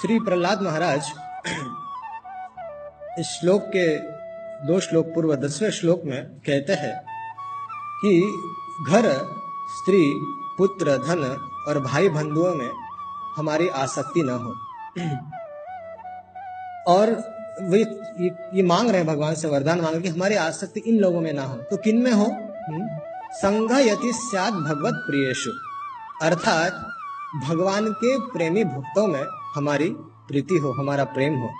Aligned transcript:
श्री 0.00 0.18
प्रहलाद 0.18 0.62
महाराज 0.62 1.12
इस 3.18 3.26
श्लोक 3.40 3.62
के 3.76 3.86
दो 4.66 4.80
श्लोक 4.80 5.06
पूर्व 5.06 5.34
दसवें 5.36 5.70
श्लोक 5.70 6.02
में 6.04 6.22
कहते 6.46 6.72
हैं 6.72 7.09
कि 8.04 8.42
घर 8.86 9.12
स्त्री 9.68 10.20
पुत्र 10.58 10.96
धन 10.98 11.24
और 11.68 11.80
भाई 11.80 12.08
बंधुओं 12.08 12.54
में 12.54 12.70
हमारी 13.36 13.68
आसक्ति 13.68 14.22
न 14.22 14.28
हो। 14.28 14.54
और 16.94 17.10
वे 17.62 17.80
ये, 18.20 18.62
मांग 18.62 18.88
रहे 18.88 18.98
हैं 18.98 19.06
भगवान 19.06 19.34
से 19.34 19.48
वरदान 19.48 19.80
मांग 19.80 20.02
कि 20.02 20.08
हमारी 20.08 20.34
आसक्ति 20.34 20.80
इन 20.80 20.98
लोगों 20.98 21.20
में 21.20 21.32
ना 21.32 21.42
हो। 21.42 21.56
तो 21.56 21.76
किन 21.76 21.98
में 21.98 22.12
हो? 22.12 22.26
संघ 23.32 23.72
यति 23.72 24.12
स्याद 24.12 24.52
भगवत 24.52 24.94
प्रियेशु 24.94 25.50
अर्थात 26.22 26.72
भगवान 27.48 27.92
के 27.92 28.18
प्रेमी 28.18 28.64
भक्तों 28.64 29.06
में 29.06 29.24
हमारी 29.54 29.88
प्रीति 30.28 30.56
हो 30.56 30.72
हमारा 30.72 31.04
प्रेम 31.04 31.34
हो। 31.34 31.50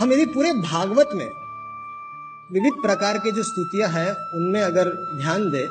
हम 0.00 0.12
यदि 0.12 0.26
पूरे 0.26 0.52
भागवत 0.52 1.08
में 1.14 1.28
विविध 2.52 2.72
प्रकार 2.82 3.18
के 3.18 3.30
जो 3.32 3.42
स्तुतियाँ 3.42 3.88
हैं, 3.90 4.10
उनमें 4.34 4.60
अगर 4.62 4.88
ध्यान 5.16 5.50
दे 5.50 5.62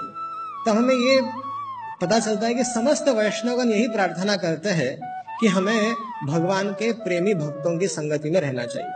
तो 0.65 0.71
हमें 0.71 0.95
ये 0.95 1.19
पता 2.01 2.19
चलता 2.19 2.47
है 2.47 2.53
कि 2.53 2.63
समस्त 2.63 3.09
वैष्णवगण 3.09 3.69
यही 3.69 3.87
प्रार्थना 3.87 4.35
करते 4.37 4.69
हैं 4.71 4.95
कि 5.39 5.47
हमें 5.47 5.93
भगवान 6.27 6.71
के 6.73 6.91
प्रेमी 7.03 7.33
भक्तों 7.35 7.77
की 7.79 7.87
संगति 7.89 8.29
में 8.29 8.39
रहना 8.41 8.65
चाहिए। 8.65 8.91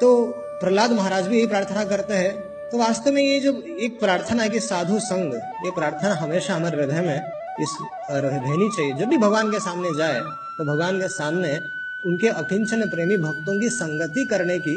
तो 0.00 0.14
प्रहलाद 0.60 0.92
महाराज 0.92 1.26
भी 1.26 1.36
यही 1.36 1.46
प्रार्थना 1.46 1.84
करते 1.86 2.14
हैं। 2.14 2.32
तो 2.70 2.78
वास्तव 2.78 3.12
में 3.12 3.22
ये 3.22 3.38
जो 3.40 3.52
एक 3.78 3.98
प्रार्थना 4.00 4.42
है 4.42 4.48
कि 4.50 4.60
साधु 4.60 4.98
संग, 5.00 5.34
ये 5.64 5.70
प्रार्थना 5.72 6.14
हमेशा 6.14 6.54
हमारे 6.54 6.76
हृदय 6.76 7.00
में 7.00 7.18
इस 7.60 7.76
रहनी 8.10 8.68
चाहिए। 8.76 8.92
जब 8.94 9.08
भी 9.08 9.18
भगवान 9.18 9.50
के 9.50 9.60
सामने 9.60 9.96
जाए 9.98 10.20
तो 10.20 10.64
भगवान 10.64 11.00
के 11.00 11.08
सामने 11.10 11.58
उनके 12.06 12.28
अकिंचन 12.28 12.88
प्रेमी 12.90 13.16
भक्तों 13.16 13.60
की 13.60 13.68
संगति 13.68 14.24
करने 14.24 14.58
की 14.58 14.74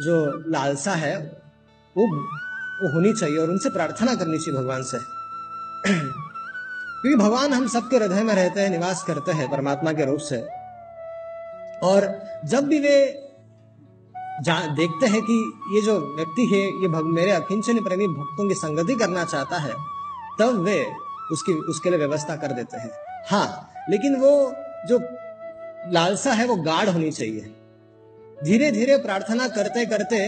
जो 0.00 0.16
लालसा 0.48 0.94
है 0.94 1.16
वो 1.96 2.06
वो 2.78 2.92
होनी 2.92 3.12
चाहिए 3.12 3.38
और 3.38 3.50
उनसे 3.50 3.70
प्रार्थना 3.70 4.14
करनी 4.14 4.38
चाहिए 4.38 4.60
भगवान 4.60 4.82
से। 4.82 4.98
क्योंकि 5.86 7.14
भगवान 7.14 7.52
हम 7.52 7.66
सबके 7.68 7.96
हृदय 7.96 8.22
में 8.22 8.34
रहते 8.34 8.60
हैं 8.60 8.70
निवास 8.70 9.02
करते 9.02 9.32
हैं 9.32 9.50
परमात्मा 9.50 9.92
के 9.92 10.04
रूप 10.04 10.20
से। 10.20 10.36
और 11.82 12.06
जब 12.44 12.68
भी 12.68 12.78
वे 12.78 12.96
देखते 14.40 15.06
हैं 15.06 15.20
कि 15.22 15.36
ये 15.72 15.80
जो 15.82 15.98
व्यक्ति 16.16 16.44
है 16.46 16.60
ये 16.82 16.88
भग, 16.88 17.04
मेरे 17.04 17.30
अकिंचन 17.30 17.82
प्रेमी 17.84 18.06
भक्तों 18.08 18.48
की 18.48 18.54
संगति 18.54 18.94
करना 18.94 19.24
चाहता 19.24 19.58
है 19.58 19.74
तब 20.40 20.60
वे 20.64 20.84
उसकी 21.32 21.52
उसके 21.70 21.90
लिए 21.90 21.98
व्यवस्था 21.98 22.36
कर 22.36 22.52
देते 22.52 22.76
हैं। 22.76 22.90
हाँ 23.30 23.70
लेकिन 23.90 24.16
वो 24.16 24.30
जो 24.88 24.98
लालसा 25.86 26.32
है 26.32 26.46
वो 26.46 26.56
गाढ़ 26.62 26.88
होनी 26.88 27.10
चाहिए। 27.10 27.54
धीरे 28.44 28.70
धीरे 28.70 28.96
प्रार्थना 28.96 29.48
करते 29.48 29.84
करते 29.86 30.18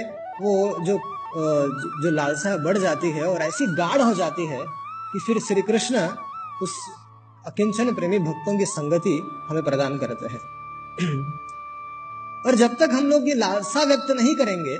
वो 0.43 0.53
जो 0.85 0.99
जो 2.03 2.11
लालसा 2.11 2.57
बढ़ 2.57 2.79
जाती 2.79 3.11
है 3.11 3.25
और 3.25 3.43
ऐसी 3.43 3.67
गाढ़ 3.77 4.01
हो 4.01 4.15
जाती 4.15 4.47
है 4.47 4.59
कि 5.13 5.19
फिर 5.19 5.39
श्री 5.39 5.63
कृष्ण 5.63 6.07
उस 6.63 6.75
अकिंचन 7.47 7.95
प्रेमी 7.95 8.19
भक्तों 8.19 8.59
की 8.59 8.65
संगति 8.67 9.13
हमें 9.49 9.63
प्रदान 9.63 9.99
करते 9.99 10.27
हैं। 10.27 10.41
और 12.47 12.55
जब 12.55 12.77
तक 12.81 12.91
हम 12.93 13.07
लोग 13.07 13.29
ये 13.29 13.35
लालसा 13.35 13.83
व्यक्त 13.85 14.11
नहीं 14.11 14.35
करेंगे, 14.35 14.77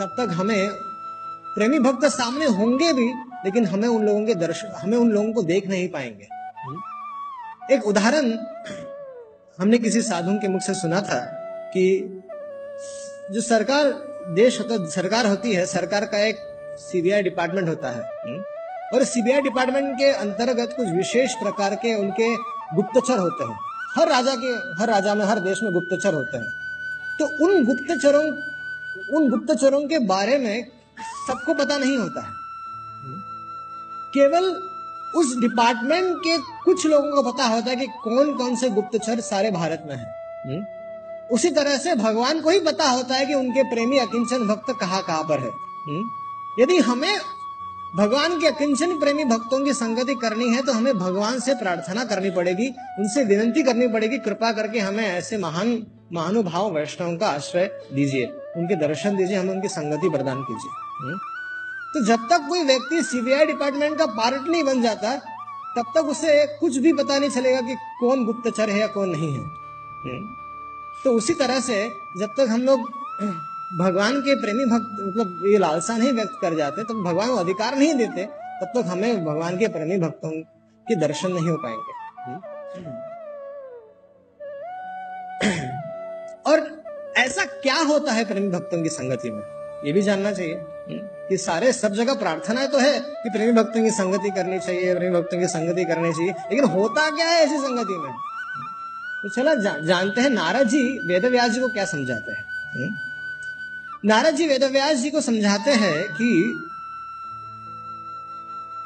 तब 0.00 0.14
तक 0.18 0.34
हमें 0.34 0.70
प्रेमी 1.54 1.78
भक्त 1.78 2.04
सामने 2.06 2.46
होंगे 2.46 2.92
भी, 2.92 3.06
लेकिन 3.44 3.66
हमें 3.66 3.88
उन 3.88 4.06
लोगों 4.06 4.26
के 4.26 4.34
दर्शन 4.34 4.72
हमें 4.76 4.96
उन 4.98 5.10
लोगों 5.10 5.32
को 5.32 5.42
देख 5.42 5.68
नहीं 5.68 5.88
पाएँगे। 5.88 6.28
एक 7.74 7.86
उदाहरण 7.86 8.30
हमने 9.60 9.78
किसी 9.78 10.02
साधु 10.02 10.38
के 10.38 10.48
मुख 10.48 10.62
से 10.62 10.74
सुना 10.74 11.00
था 11.00 11.18
कि 11.74 11.84
जो 13.30 13.40
सरकार 13.40 13.84
देश 14.34 14.60
होता 14.60 14.86
सरकार 14.90 15.26
होती 15.26 15.52
है 15.52 15.66
सरकार 15.66 16.04
का 16.04 16.18
एक 16.18 16.36
सीबीआई 16.78 17.22
डिपार्टमेंट 17.22 17.68
होता 17.68 17.90
है। 17.90 18.02
और 18.94 19.04
सीबीआई 19.04 19.40
डिपार्टमेंट 19.40 19.94
के 19.98 20.10
अंतर्गत 20.10 20.74
कुछ 20.76 20.88
विशेष 20.88 21.34
प्रकार 21.34 21.74
के 21.74 21.94
उनके 21.94 22.34
गुप्तचर 22.76 23.18
होते 23.18 23.44
हैं। 23.44 23.58
हर 23.96 24.08
राजा 24.08 24.34
के 24.34 24.52
हर 24.82 24.90
राजा 24.90 25.14
में 25.14 25.24
हर 25.24 25.38
देश 25.38 25.60
में 25.62 25.72
गुप्तचर 25.72 26.14
होते 26.14 26.36
हैं। 26.36 26.52
तो 27.18 27.26
उन 27.46 27.64
गुप्तचरों 27.64 28.24
उन 29.16 29.30
गुप्तचरों 29.30 29.88
के 29.88 29.98
बारे 29.98 30.38
में 30.38 30.66
सबको 31.28 31.54
पता 31.54 31.78
नहीं 31.78 31.96
होता 31.98 32.20
है। 32.20 32.32
केवल 34.14 34.52
उस 35.16 35.36
डिपार्टमेंट 35.38 36.16
के 36.18 36.36
कुछ 36.64 36.86
लोगों 36.86 37.10
को 37.12 37.30
पता 37.30 37.44
होता 37.46 37.70
है 37.70 37.76
कि 37.76 37.86
कौन 38.04 38.32
कौन 38.36 38.56
से 38.56 38.70
गुप्तचर 38.70 39.20
सारे 39.22 39.50
भारत 39.50 39.84
में 39.88 39.94
है 39.94 40.06
हम्म? 40.46 40.64
उसी 41.32 41.50
तरह 41.50 41.76
से 41.78 41.94
भगवान 41.96 42.40
को 42.40 42.50
ही 42.50 42.60
पता 42.62 42.88
होता 42.88 43.14
है 43.14 43.26
कि 43.26 43.34
उनके 43.34 43.62
प्रेमी 43.70 43.98
अकिंचन 43.98 44.46
भक्त 44.48 44.74
कहाँ 44.80 45.02
कहाँ 45.02 45.22
पर 45.22 45.40
है 45.40 45.50
हम्म? 45.86 46.04
यदि 46.58 46.76
हमें 46.80 47.14
भगवान 47.96 48.38
के 48.40 48.46
अकिंचन 48.46 48.98
प्रेमी 49.00 49.24
भक्तों 49.26 49.64
की 49.64 49.72
संगति 49.74 50.14
करनी 50.22 50.48
है 50.50 50.62
तो 50.62 50.72
हमें 50.72 50.98
भगवान 50.98 51.38
से 51.40 51.54
प्रार्थना 51.54 52.04
करनी 52.04 52.30
पड़ेगी 52.32 52.68
उनसे 52.98 53.24
विनंती 53.24 53.62
करनी 53.62 53.88
पड़ेगी 53.88 54.18
कृपा 54.20 54.50
करके 54.52 54.78
हमें 54.80 55.04
ऐसे 55.04 55.38
महान 55.38 55.70
महानुभाव 56.12 56.70
वैष्णव 56.72 57.16
का 57.16 57.28
आश्रय 57.28 57.70
दीजिए 57.92 58.26
उनके 58.56 58.76
दर्शन 58.78 59.16
दीजिए 59.16 59.36
हमें 59.36 59.54
उनकी 59.54 59.68
संगति 59.70 60.08
प्रदान 60.08 60.42
कीजिए 60.42 60.70
हम्म? 60.98 61.18
तो 61.94 62.00
जब 62.04 62.26
तक 62.28 62.46
कोई 62.48 62.62
व्यक्ति 62.64 63.02
सीबीआई 63.04 63.46
डिपार्टमेंट 63.46 63.96
का 63.98 64.06
पार्ट 64.14 64.46
नहीं 64.46 64.62
बन 64.64 64.82
जाता 64.82 65.16
तब 65.76 65.92
तक 65.94 66.08
उसे 66.08 66.34
कुछ 66.58 66.76
भी 66.76 66.92
पता 66.92 67.18
नहीं 67.18 67.30
चलेगा 67.30 67.60
कि 67.60 67.74
कौन 68.00 68.24
गुप्तचर 68.24 68.70
है 68.70 68.80
या 68.80 68.86
कौन 68.88 69.08
नहीं 69.10 69.32
है 69.32 69.40
हम्म। 69.40 71.02
तो 71.04 71.12
उसी 71.12 71.34
तरह 71.34 71.60
से 71.60 71.76
जब 72.18 72.34
तक 72.38 72.46
हम 72.50 72.62
लोग 72.62 72.88
भगवान 73.78 74.20
के 74.20 74.34
प्रेमी 74.40 74.64
भक्त 74.66 75.00
मतलब 75.00 75.46
ये 75.46 75.58
लालसा 75.58 75.96
नहीं 75.96 76.12
व्यक्त 76.12 76.38
कर 76.42 76.54
जाते 76.54 76.82
तब 76.82 76.88
तो 76.88 77.02
भगवान 77.02 77.28
को 77.28 77.36
अधिकार 77.36 77.76
नहीं 77.76 77.94
देते 77.94 78.24
तब 78.60 78.72
तक 78.74 78.86
हमें 78.86 79.24
भगवान 79.24 79.58
के 79.58 79.68
प्रेमी 79.68 79.98
भक्तों 80.00 80.30
के 80.86 81.00
दर्शन 81.00 81.32
नहीं 81.32 81.48
हो 81.48 81.56
पाएँगे 81.58 81.92
हम्म। 82.22 82.92
और 86.46 86.68
ऐसा 87.18 87.44
क्या 87.44 87.76
होता 87.84 88.12
है 88.12 88.24
प्रेमी 88.24 88.48
भक्तों 88.50 88.82
की 88.82 88.88
संगति 88.90 89.30
में 89.30 89.42
ये 89.82 89.92
भी 89.92 90.02
जानना 90.02 90.32
चाहिए 90.32 90.60
कि 91.28 91.36
सारे 91.36 91.72
सब 91.72 91.94
जगह 91.94 92.14
प्रार्थना 92.14 92.66
तो 92.66 92.78
है 92.78 93.00
कि 93.00 93.30
प्रेमी 93.30 93.52
भक्तों 93.52 93.82
की 93.82 93.90
संगति 93.90 94.30
करनी 94.30 94.58
चाहिए 94.58 94.94
प्रेमी 94.94 95.20
भक्तों 95.20 95.38
की 95.40 95.46
संगति 95.46 95.84
करनी 95.84 96.12
चाहिए। 96.12 96.32
लेकिन 96.50 96.64
होता 96.64 97.08
क्या 97.10 97.26
है 97.26 97.42
ऐसी 97.42 97.58
संगति 97.58 97.96
में? 97.98 98.12
तो 99.22 99.28
चला 99.28 99.54
जा, 99.54 99.76
जानते 99.78 100.20
हैं 100.20 100.30
नारद 100.30 100.68
जी 100.68 100.82
वेद 101.08 101.24
व्यास 101.24 101.50
जी 101.50 101.60
को 101.60 101.68
क्या 101.68 101.84
समझाते 101.84 102.32
हैं? 102.32 102.90
नारद 104.04 104.34
जी 104.34 104.46
वेद 104.46 104.64
व्यास 104.64 104.96
जी 104.96 105.10
को 105.10 105.20
समझाते 105.20 105.70
हैं 105.70 106.02
कि 106.12 106.60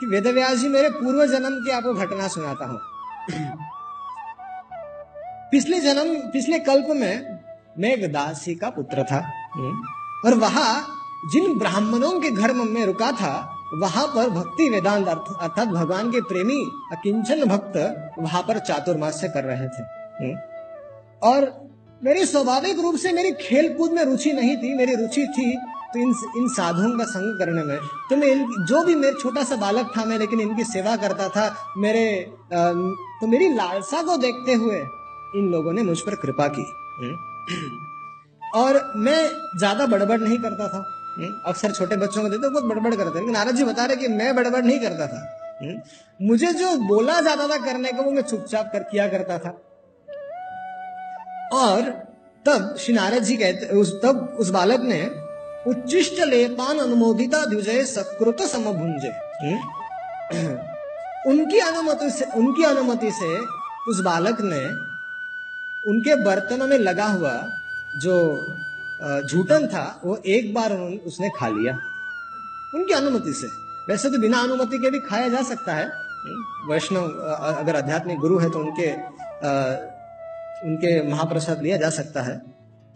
कि 0.00 0.06
वेद 0.06 0.27
व्यास 0.27 0.59
जी 0.59 0.69
मेरे 0.69 0.91
पूर्व 0.91 1.27
जन्म 1.27 1.65
की 1.65 1.71
आपको 1.71 1.94
घटना 1.94 2.28
सुनाता 2.28 2.65
हूँ। 2.65 2.81
पिछले 5.50 5.81
जन्म 5.81 6.15
पिछले 6.31 6.59
कल्प 6.59 6.87
में 6.91 7.38
मैं 7.78 7.93
एक 7.93 8.12
दासी 8.12 8.54
का 8.54 8.71
पुत्र 8.71 9.03
था। 9.03 9.19
और 10.24 10.34
वहाँ 10.36 10.70
जिन 11.26 11.58
ब्राह्मणों 11.58 12.18
के 12.20 12.30
घर 12.30 12.53
में 12.54 12.84
रुका 12.86 13.10
था, 13.12 13.32
वहाँ 13.74 14.06
पर 14.06 14.28
भक्ति 14.30 14.68
वेदांत 14.68 15.09
अर्थात 15.09 15.68
भगवान 15.68 16.10
के 16.10 16.20
प्रेमी 16.28 16.60
अकिंचन 16.92 17.44
भक्त 17.44 17.76
वहाँ 18.18 18.42
पर 18.42 18.59
चातुर्मास्य 18.59 19.28
कर 19.28 19.44
रहे 19.44 19.66
थे 19.68 19.82
हम्म। 20.20 20.36
और 21.22 21.50
मेरी 22.03 22.24
स्वाभाविक 22.26 22.78
रूप 22.80 22.97
से 22.97 23.12
मेरी 23.12 23.32
खेल 23.41 23.72
कूद 23.74 23.92
में 23.92 24.04
रुचि 24.04 24.32
नहीं 24.32 24.56
थी, 24.56 24.74
मेरी 24.74 24.94
रुचि 24.94 25.26
थी 25.28 25.56
तो 25.92 25.98
इन 25.98 26.15
इन 26.36 26.48
साधुओं 26.48 26.97
का 26.98 27.04
संग 27.06 27.38
करने 27.38 27.62
में 27.64 27.78
तो 28.10 28.16
मैं 28.16 28.64
जो 28.66 28.82
भी 28.84 28.94
मेरे 28.94 29.14
छोटा 29.21 29.44
सा 29.44 29.56
बालक 29.56 29.92
था 29.97 30.04
मैं, 30.04 30.18
लेकिन 30.18 30.41
इनकी 30.41 30.64
सेवा 30.64 30.97
करता 30.97 31.28
था, 31.28 31.54
मेरे 31.76 32.06
तो 32.53 33.26
मेरी 33.26 33.48
लालसा 33.54 34.03
को 34.03 34.16
देखते 34.16 34.54
हुए 34.54 34.80
इन 35.36 35.50
लोगों 35.53 35.72
ने 35.72 35.82
मुझ 35.82 36.00
पर 36.00 36.14
कृपा 36.16 36.48
की 36.48 36.66
हम्म। 37.00 37.87
और 38.54 38.92
मैं 38.97 39.18
ज़्यादा 39.59 39.86
बड़बड़ 39.86 40.21
नहीं 40.21 40.39
करता 40.39 40.68
था। 40.68 40.84
हम्म, 41.18 41.33
अक्सर 41.47 41.72
छोटे 41.72 41.97
बच्चों 41.97 42.22
को 42.22 42.28
देते 42.28 42.48
बहुत 42.48 42.65
बड़बड़ 42.65 42.95
करते 42.95 43.18
लेकिन 43.18 43.33
नारद 43.33 43.56
जी 43.56 43.65
बता 43.65 43.84
रहे 43.84 43.97
कि 43.97 44.09
मैं 44.09 44.34
बड़बड़ 44.36 44.65
नहीं 44.65 44.80
करता 44.80 45.06
था। 45.06 45.21
हम्म, 45.62 45.80
मुझे 46.21 46.53
जो 46.53 46.77
बोला 46.89 47.21
जाता 47.21 47.48
था 47.48 47.56
करने 47.65 47.92
को 47.92 48.03
वो 48.03 48.10
मैं 48.10 48.22
चुपचाप 48.22 48.71
कर 48.72 48.83
किया 48.83 49.09
करता 49.09 49.39
था। 49.39 49.50
और 51.54 51.91
तब 52.45 52.77
श्री 52.78 52.95
नारद 52.95 53.22
जी 53.22 53.36
कहते 53.36 53.66
उस 53.77 53.92
तब 54.03 54.36
उस 54.41 54.50
बालक 54.50 54.80
ने 54.80 55.03
उच्चिष्ट 55.66 56.21
लेपान 56.21 56.78
अनुमोदिता 56.78 57.45
द्विजय 57.45 57.84
सकृत 57.84 58.42
समभुंजे 58.42 59.09
हम्म? 59.42 59.59
उनकी 61.30 61.59
अनुमति 61.59 62.10
से 62.10 62.24
उनकी 62.36 62.65
अनुमति 62.65 63.10
से 63.10 63.36
उस 63.91 64.00
बालक 64.00 64.41
ने 64.41 64.65
उनके 65.84 66.15
बर्तनों 66.24 66.66
में 66.66 66.78
लगा 66.78 67.04
हुआ 67.04 67.33
जो 67.98 68.42
झूठन 69.28 69.66
था 69.66 70.00
वो 70.04 70.16
एक 70.27 70.54
बार 70.54 70.72
उसने 71.06 71.30
खा 71.36 71.48
लिया। 71.48 71.72
उनकी 72.74 72.92
अनुमति 72.92 73.33
से। 73.33 73.47
वैसे 73.92 74.10
तो 74.10 74.18
बिना 74.18 74.39
अनुमति 74.39 74.78
के 74.78 74.91
भी 74.91 75.00
खाया 75.00 75.28
जा 75.28 75.42
सकता 75.42 75.74
है। 75.74 75.86
वैष्णव 76.68 77.03
अगर 77.59 77.77
आध्यात्मिक 77.77 78.18
गुरु 78.18 78.39
है 78.39 78.50
तो 78.50 78.59
उनके 78.59 78.91
आ, 78.91 79.50
उनके 80.65 81.10
महाप्रसाद 81.12 81.62
लिया 81.62 81.77
जा 81.77 81.91
सकता 81.91 82.22
है। 82.22 82.39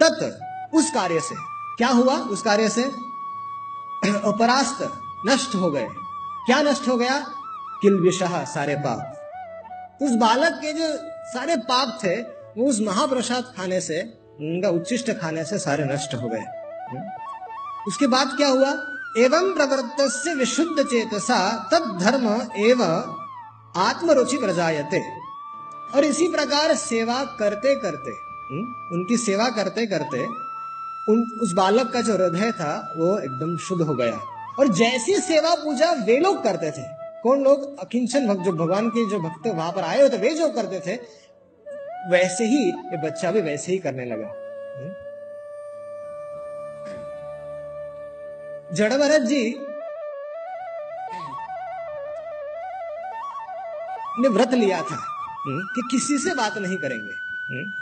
तत् 0.02 0.74
उस 0.74 0.90
कार्य 0.90 1.20
से। 1.20 1.34
क्या 1.76 1.88
हुआ 1.88 2.16
उस 2.16 2.42
कार्य 2.42 2.68
से? 2.68 2.82
अपरास्त 4.24 4.92
नष्ट 5.26 5.54
हो 5.54 5.70
गए। 5.70 5.88
क्या 6.46 6.62
नष्ट 6.62 6.88
हो 6.88 6.96
गया? 6.96 7.26
किल 7.82 7.94
विषह 7.94 8.44
सारे 8.44 8.74
पाप। 8.74 9.18
उस 10.02 10.10
बालक 10.10 10.52
के 10.52 10.72
जो 10.72 10.96
सारे 11.30 11.56
पाप 11.56 11.98
थे 12.04 12.20
वो 12.56 12.68
उस 12.68 12.80
महाप्रसाद 12.80 13.54
खाने 13.56 13.80
से 13.80 14.21
उनका 14.40 14.68
उच्चिष्ट 14.68 15.10
खाने 15.10 15.44
से 15.44 15.58
सारे 15.58 15.84
नष्ट 15.84 16.14
हो 16.14 16.28
गए। 16.28 16.44
उसके 17.88 18.06
बाद 18.06 18.28
क्या 18.36 18.48
हुआ? 18.48 18.70
एवं 19.18 19.54
प्रवृत्त 19.54 20.28
विशुद्ध 20.28 20.82
चेतसा 20.82 21.68
तद 21.72 21.98
धर्म 22.02 22.48
एवं 22.56 23.16
आत्मरुचि 23.76 24.36
प्रजायते। 24.36 25.02
और 25.94 26.04
इसी 26.04 26.28
प्रकार 26.28 26.74
सेवा 26.74 27.24
करते 27.24 27.74
करते 27.74 28.32
उनकी 28.92 29.16
सेवा 29.16 29.48
करते 29.48 29.86
करते, 29.86 30.24
उन, 31.12 31.38
उस 31.42 31.52
बालक 31.52 31.92
का 31.92 32.00
जो 32.00 32.14
हृदय 32.14 32.52
था, 32.52 32.94
वो 32.96 33.18
एकदम 33.18 33.56
शुद्ध 33.56 33.82
हो 33.82 33.94
गया। 33.94 34.20
और 34.58 34.68
जैसी 34.68 35.14
सेवा 35.14 35.54
पूजा 35.54 35.92
वे 35.92 36.18
लोग 36.18 36.42
करते 36.42 36.70
थे, 36.70 36.82
कौन 37.22 37.44
लोग? 37.44 37.78
अकिंचन 37.78 38.28
भक्त 38.28 38.40
जो 38.40 38.52
भगवान 38.52 38.88
के 38.88 39.10
जो 39.10 39.18
भक्त 39.18 39.46
वहाँ 39.46 39.72
पर 39.72 39.82
आए 39.82 40.02
होते 40.02 40.16
वे 40.16 40.30
जो 40.30 40.48
करते 40.48 40.80
थे 40.80 40.96
वैसे 42.08 42.44
ही 42.44 42.68
ये 42.68 43.02
बच्चा 43.02 43.30
भी 43.30 43.40
वैसे 43.40 43.72
ही 43.72 43.78
करने 43.78 44.04
लगा। 44.04 44.26
हम्म? 44.78 44.92
जड़ 48.76 48.92
भरत 48.92 49.20
जी 49.20 49.56
ने 54.22 54.28
व्रत 54.28 54.54
लिया 54.54 54.82
था 54.82 54.94
हम्म? 55.46 55.60
कि 55.60 55.88
किसी 55.90 56.18
से 56.18 56.34
बात 56.34 56.58
नहीं 56.58 56.76
करेंगे। 56.76 57.12
हम्म? 57.54 57.72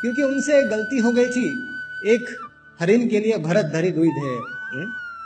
क्योंकि 0.00 0.22
उनसे 0.22 0.62
गलती 0.62 0.98
हो 0.98 1.12
गई 1.12 1.26
थी। 1.26 1.76
एक 2.06 2.36
हरिन 2.80 3.08
के 3.08 3.20
लिए 3.20 3.38
भरत 3.38 3.64
धरी 3.64 3.90
दुई 3.90 4.08
थे 4.08 4.34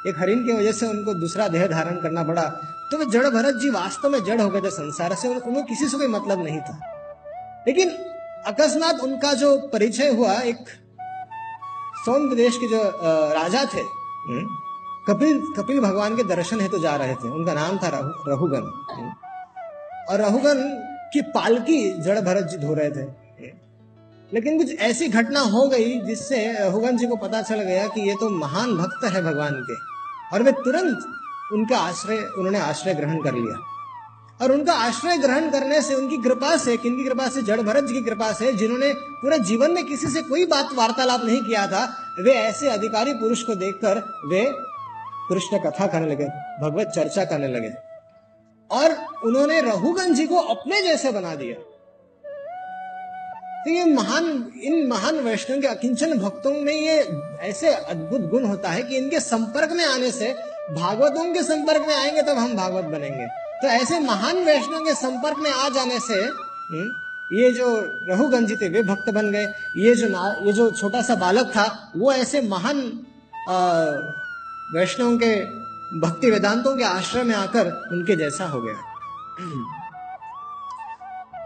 एक 0.08 0.14
हरिन 0.19 0.47
की 0.47 0.53
वजह 0.53 0.73
से 0.73 0.87
उनको 0.87 1.14
दूसरा 1.14 1.49
देह 1.49 1.67
धारण 1.67 2.00
करना 2.00 2.25
पड़ा। 2.25 2.43
तो 2.91 2.99
वे 2.99 3.05
जड़ 3.05 3.26
भरत 3.26 3.55
जी 3.55 3.70
वास्तव 3.70 4.08
में 4.11 4.25
जड़ 4.25 4.41
हो 4.41 4.50
गए 4.50 4.61
थे 4.61 4.70
संसार 4.70 5.14
से। 5.14 5.29
उन्हें 5.29 5.64
किसी 5.64 5.88
से 5.88 5.97
कोई 5.97 6.06
मतलब 6.06 6.44
नहीं 6.44 6.61
था। 6.61 6.95
लेकिन 7.67 7.91
अकस्मात 8.47 9.01
उनका 9.01 9.33
जो 9.35 9.57
परिचय 9.69 10.09
हुआ 10.09 10.33
एक 10.43 10.69
सौंद 12.07 12.33
देश 12.37 12.57
के 12.57 12.69
जो 12.69 12.83
राजा 13.35 13.65
थे 13.65 13.81
हम्म, 13.81 14.47
कपिल 15.09 15.41
कपिल 15.57 15.81
भगवान 15.81 16.17
के 16.17 16.23
दर्शन 16.25 16.61
हेतु 16.61 16.77
तो 16.77 16.83
जा 16.83 16.95
रहे 16.97 17.15
थे। 17.15 17.29
उनका 17.29 17.53
नाम 17.55 17.79
था 17.79 17.89
रहुगन 18.29 18.71
हम्म, 18.91 19.13
और 20.11 20.21
रहुगन 20.21 20.63
की 21.13 21.21
पालकी 21.33 21.79
जड़ 22.03 22.21
भरत 22.21 22.49
जी 22.51 22.57
धो 22.59 22.75
रहे 22.75 22.91
थे। 22.91 23.05
लेकिन 24.31 24.59
कुछ 24.59 24.81
ऐसी 24.81 25.09
घटना 25.09 25.41
हो 25.41 25.67
गई 25.69 26.01
जिससे 26.01 26.39
रहुगन 26.53 26.97
जी 26.97 27.07
को 27.07 27.17
पता 27.17 27.43
चल 27.43 27.61
गया 27.63 27.87
कि 27.89 28.01
ये 28.01 28.15
तो 28.15 28.31
महान 28.31 28.77
भक्त 28.77 29.05
है 29.05 29.23
भगवान 29.23 29.61
के। 29.63 29.77
और 30.35 30.43
वे 30.43 30.53
तुरंत 30.55 31.07
उनका 31.53 31.79
आश्रय 31.79 32.19
उन्होंने 32.39 32.59
आश्रय 32.61 32.95
ग्रहण 32.95 33.23
कर 33.23 33.35
लिया। 33.35 33.57
और 34.43 34.53
उनका 34.53 34.73
आश्रय 34.73 35.17
ग्रहण 35.17 35.50
करने 35.50 35.83
से 35.83 35.94
उनकी 35.94 36.17
कृपा 36.17 36.56
से, 36.56 36.77
किनकी 36.77 37.05
कृपा 37.05 37.29
से? 37.29 37.43
जड़ 37.43 37.61
भरत 37.61 37.85
जी 37.85 37.94
की 37.94 38.03
कृपा 38.03 38.33
से, 38.33 38.53
जिन्होंने 38.53 38.93
पूरे 38.94 39.38
जीवन 39.38 39.71
में 39.71 39.85
किसी 39.85 40.06
से 40.06 40.23
कोई 40.23 40.47
बात 40.47 40.69
वार्तालाप 40.75 41.25
नहीं 41.25 41.41
किया 41.41 41.67
था, 41.67 41.85
वे 42.21 42.33
ऐसे 42.33 42.69
अधिकारी 42.69 43.15
पुरुष 43.15 43.43
को 43.43 43.55
देखकर 43.55 43.99
वे 44.27 44.44
कृष्ण 45.29 45.59
कथा 45.59 45.87
करने 45.87 46.06
लगे, 46.06 46.25
भगवत 46.62 46.87
चर्चा 46.87 47.25
करने 47.25 47.49
लगे। 47.49 47.71
और 48.71 48.97
उन्होंने 49.25 49.61
रघुगंज 49.61 50.17
जी 50.17 50.27
को 50.27 50.37
अपने 50.37 50.82
जैसे 50.82 51.12
बना 51.12 51.35
दिया। 51.35 51.55
तो 53.65 53.71
ये 53.71 53.85
महान, 53.85 54.53
इन 54.62 54.87
महान 54.87 55.17
वैष्णव 55.17 55.61
के 55.61 55.67
अकिंचन 55.67 56.19
भक्तों 56.19 56.50
में 56.50 56.73
ये 56.73 57.09
ऐसे 57.41 57.69
अद्भुत 57.69 58.21
गुण 58.21 58.44
होता 58.44 58.69
है 58.69 58.82
कि 58.82 58.97
इनके 58.97 59.21
संपर्क 59.21 59.73
में 59.73 59.85
आने 59.85 60.11
से 60.11 60.56
भागवतों 60.71 61.33
के 61.35 61.43
संपर्क 61.43 61.87
में 61.87 61.95
आएँगे 61.95 62.23
तब 62.23 62.39
हम 62.39 62.55
भागवत 62.57 62.85
बनेंगे। 62.85 63.27
तो 63.63 63.69
ऐसे 63.69 63.99
महान 64.01 64.37
वैष्णव 64.45 64.85
के 64.85 64.95
संपर्क 64.95 65.39
में 65.39 65.51
आ 65.51 65.69
जाने 65.69 65.99
से 66.01 66.15
हम्म, 66.15 66.89
ये 67.33 67.51
जो 67.53 67.69
रघुगंजी 68.09 68.57
थे 68.57 68.69
वे 68.69 68.83
भक्त 68.83 69.11
बन 69.11 69.31
गए 69.33 69.47
ये 69.77 69.95
जो 69.95 70.09
ना 70.09 70.25
ये 70.43 70.53
जो 70.53 70.71
छोटा 70.71 71.03
सा 71.03 71.15
बालक 71.15 71.47
था 71.57 71.67
वो 71.97 72.13
ऐसे 72.13 72.41
महान 72.49 72.81
वैष्णव 74.75 75.17
के 75.23 75.35
भक्ति 76.01 76.31
वेदांतों 76.31 76.77
के 76.77 76.85
आश्रय 76.85 77.23
में 77.23 77.35
आकर 77.35 77.71
उनके 77.93 78.17
जैसा 78.17 78.45
हो 78.45 78.61
गया। 78.63 78.75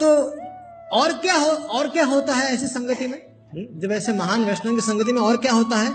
तो 0.00 0.14
और 0.98 1.12
क्या 1.12 1.34
हो 1.34 1.50
और 1.78 1.88
क्या 1.88 2.04
होता 2.04 2.34
है 2.34 2.52
ऐसी 2.54 2.66
संगति 2.66 3.06
में? 3.06 3.18
हम्म, 3.52 3.80
जब 3.80 3.92
ऐसे 3.92 4.12
महान 4.12 4.44
वैष्णव 4.44 4.74
की 4.74 4.80
संगति 4.80 5.12
में 5.12 5.20
और 5.22 5.36
क्या 5.36 5.52
होता 5.52 5.76
है? 5.76 5.90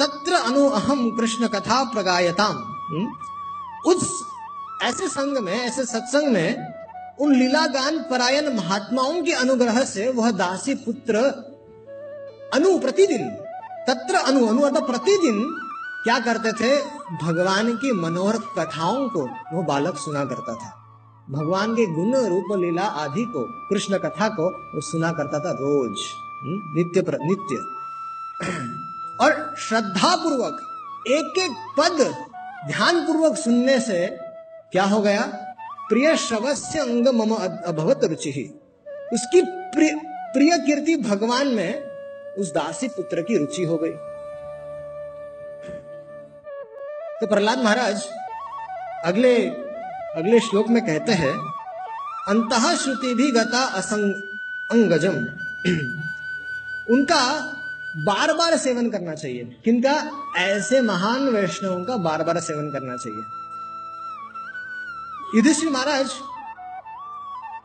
तत्र 0.00 0.32
अनु 0.32 0.68
अहम 0.68 1.16
कृष्ण 1.16 1.48
कथा 1.48 1.84
प्रगायताम। 1.84 2.56
हम्म, 2.90 3.08
उस 3.86 4.24
ऐसे 4.82 5.08
संग 5.08 5.38
में 5.38 5.52
ऐसे 5.52 5.84
सत्संग 5.84 6.32
में 6.32 6.80
उन 7.20 7.34
लीलागान 7.34 7.98
परायण 7.98 8.56
महात्माओं 8.56 9.22
के 9.22 9.32
अनुग्रह 9.32 9.84
से 9.84 10.08
वह 10.08 10.30
दासी 10.30 10.74
पुत्र 10.74 11.16
अनु 12.54 12.78
प्रतिदिन 12.78 13.30
तत्र 13.86 14.14
अनु 14.14 14.46
अनु 14.46 14.62
अर्थात 14.62 14.86
प्रतिदिन 14.86 15.56
क्या 16.04 16.18
करते 16.18 16.52
थे? 16.52 16.82
भगवान 17.22 17.76
की 17.76 17.92
मनोहर 17.92 18.38
कथाओं 18.58 19.08
को 19.08 19.22
वो 19.26 19.62
बालक 19.62 19.96
सुना 19.96 20.24
करता 20.24 20.54
था। 20.54 20.76
भगवान 21.30 21.74
के 21.74 21.86
गुण 21.86 22.14
रूप 22.16 22.58
लीला 22.58 22.82
आदि 22.82 23.24
को 23.24 23.68
कृष्ण 23.68 23.98
कथा 23.98 24.28
को 24.28 24.50
वो 24.50 24.80
सुना 24.80 25.12
करता 25.12 25.38
था 25.40 25.50
रोज। 25.50 25.98
हम्म, 26.42 26.74
नित्य 26.76 27.02
प्र, 27.02 27.18
नित्य। 27.20 27.56
और 29.20 29.54
श्रद्धा 29.58 30.16
पूर्वक 30.16 30.60
एक 31.08 31.38
एक 31.38 31.74
पद 31.78 32.14
ध्यान 32.66 33.06
पूर्वक 33.06 33.36
सुनने 33.36 33.80
से 33.80 34.06
क्या 34.72 34.84
हो 34.84 35.00
गया? 35.00 35.22
प्रिय 35.88 36.16
श्रवस्य 36.16 36.78
अंग 36.78 37.08
मम 37.08 37.34
अभवत 37.66 38.00
रुचि। 38.04 38.30
ही 38.30 38.44
उसकी 39.12 39.42
प्रिय 39.46 40.00
प्रिय 40.04 40.58
कीर्ति 40.58 40.96
भगवान 40.96 41.46
में 41.46 41.82
उस 42.34 42.54
दासी 42.54 42.88
पुत्र 42.88 43.22
की 43.22 43.38
रुचि 43.38 43.64
हो 43.64 43.76
गई। 43.76 43.90
तो 47.20 47.26
प्रहलाद 47.26 47.58
महाराज, 47.58 48.08
अगले 49.04 49.46
अगले 50.16 50.40
श्लोक 50.40 50.68
में 50.68 50.86
कहते 50.86 51.12
हैं 51.12 51.34
अंत 52.28 52.78
श्रुति 52.78 53.14
भी 53.14 53.30
गता 53.30 53.64
असंग, 53.64 54.14
अंगजम। 54.70 55.14
उनका 56.94 57.56
बार 57.96 58.34
बार 58.34 58.56
सेवन 58.56 58.90
करना 58.90 59.14
चाहिए। 59.14 59.60
किनका? 59.64 60.10
ऐसे 60.36 60.80
महान 60.80 61.28
वैष्णवों 61.28 61.84
का 61.84 61.96
बार 61.96 62.22
बार 62.24 62.40
सेवन 62.40 62.68
करना 62.68 62.96
चाहिए। 62.96 63.22
युधिष्ठिर 65.34 65.70
महाराज 65.70 66.10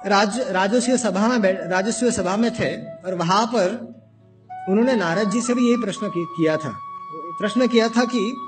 राज, 0.06 0.40
राजस्व 0.40 0.98
सभा 0.98 1.28
में 1.28 1.70
राजस्व 1.70 2.12
सभा 2.12 2.38
में 2.38 2.60
थे 2.60 2.82
और 2.82 3.14
वहाँ 3.14 3.46
पर 3.46 3.96
उन्होंने 4.70 4.96
नारद 4.96 5.30
जी 5.30 5.42
से 5.42 5.54
भी 5.54 5.68
यही 5.68 5.78
प्रश्न 5.78 6.12
किया 6.16 6.58
था। 6.58 6.80
प्रश्न 7.40 7.68
किया 7.68 7.90
था 7.90 8.06
कि 8.06 8.42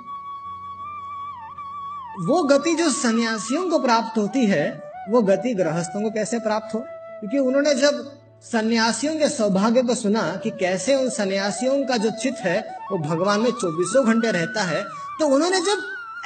वो 2.26 2.44
गति 2.44 2.76
जो 2.76 2.90
सन्यासियों 2.90 3.70
को 3.70 3.80
प्राप्त 3.80 4.18
होती 4.18 4.46
है, 4.46 4.92
वो 5.10 5.22
गति 5.22 5.54
गृहस्थों 5.54 6.02
को 6.02 6.10
कैसे 6.10 6.40
प्राप्त 6.40 6.76
हो? 6.76 6.80
क्योंकि 6.90 7.38
उन्होंने 7.38 7.76
जब 7.76 8.20
सन्यासियों 8.44 9.16
के 9.16 9.30
सौभाग्य 9.30 9.82
को 9.82 9.96
सुना 9.96 10.36
कि 10.44 10.50
कैसे 10.50 10.96
उन 10.96 11.10
सन्यासियों 11.10 11.86
का 11.86 11.98
जो 11.98 12.10
चित 12.12 12.36
है 12.36 12.60
वो 12.92 12.98
भगवान 12.98 13.40
में 13.42 13.52
चौबीसों 13.52 14.06
घंटे 14.06 14.32
रहता 14.32 14.64
है 14.64 14.84
तो 15.20 15.28
उन्होंने 15.28 15.60
जब 15.60 15.78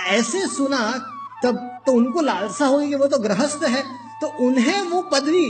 ऐसे 0.08 0.48
सुना 0.48 0.82
तब 1.44 1.58
तो 1.86 1.92
उनको 1.92 2.22
लालसा 2.22 2.66
होगी 2.66 2.90
कि 2.90 2.96
वो 2.96 3.08
तो 3.08 3.20
गृहस्थ 3.20 3.64
है 3.64 3.84
तो 4.22 4.28
उन्हें 4.48 4.82
वो 4.82 5.02
पदवी 5.02 5.46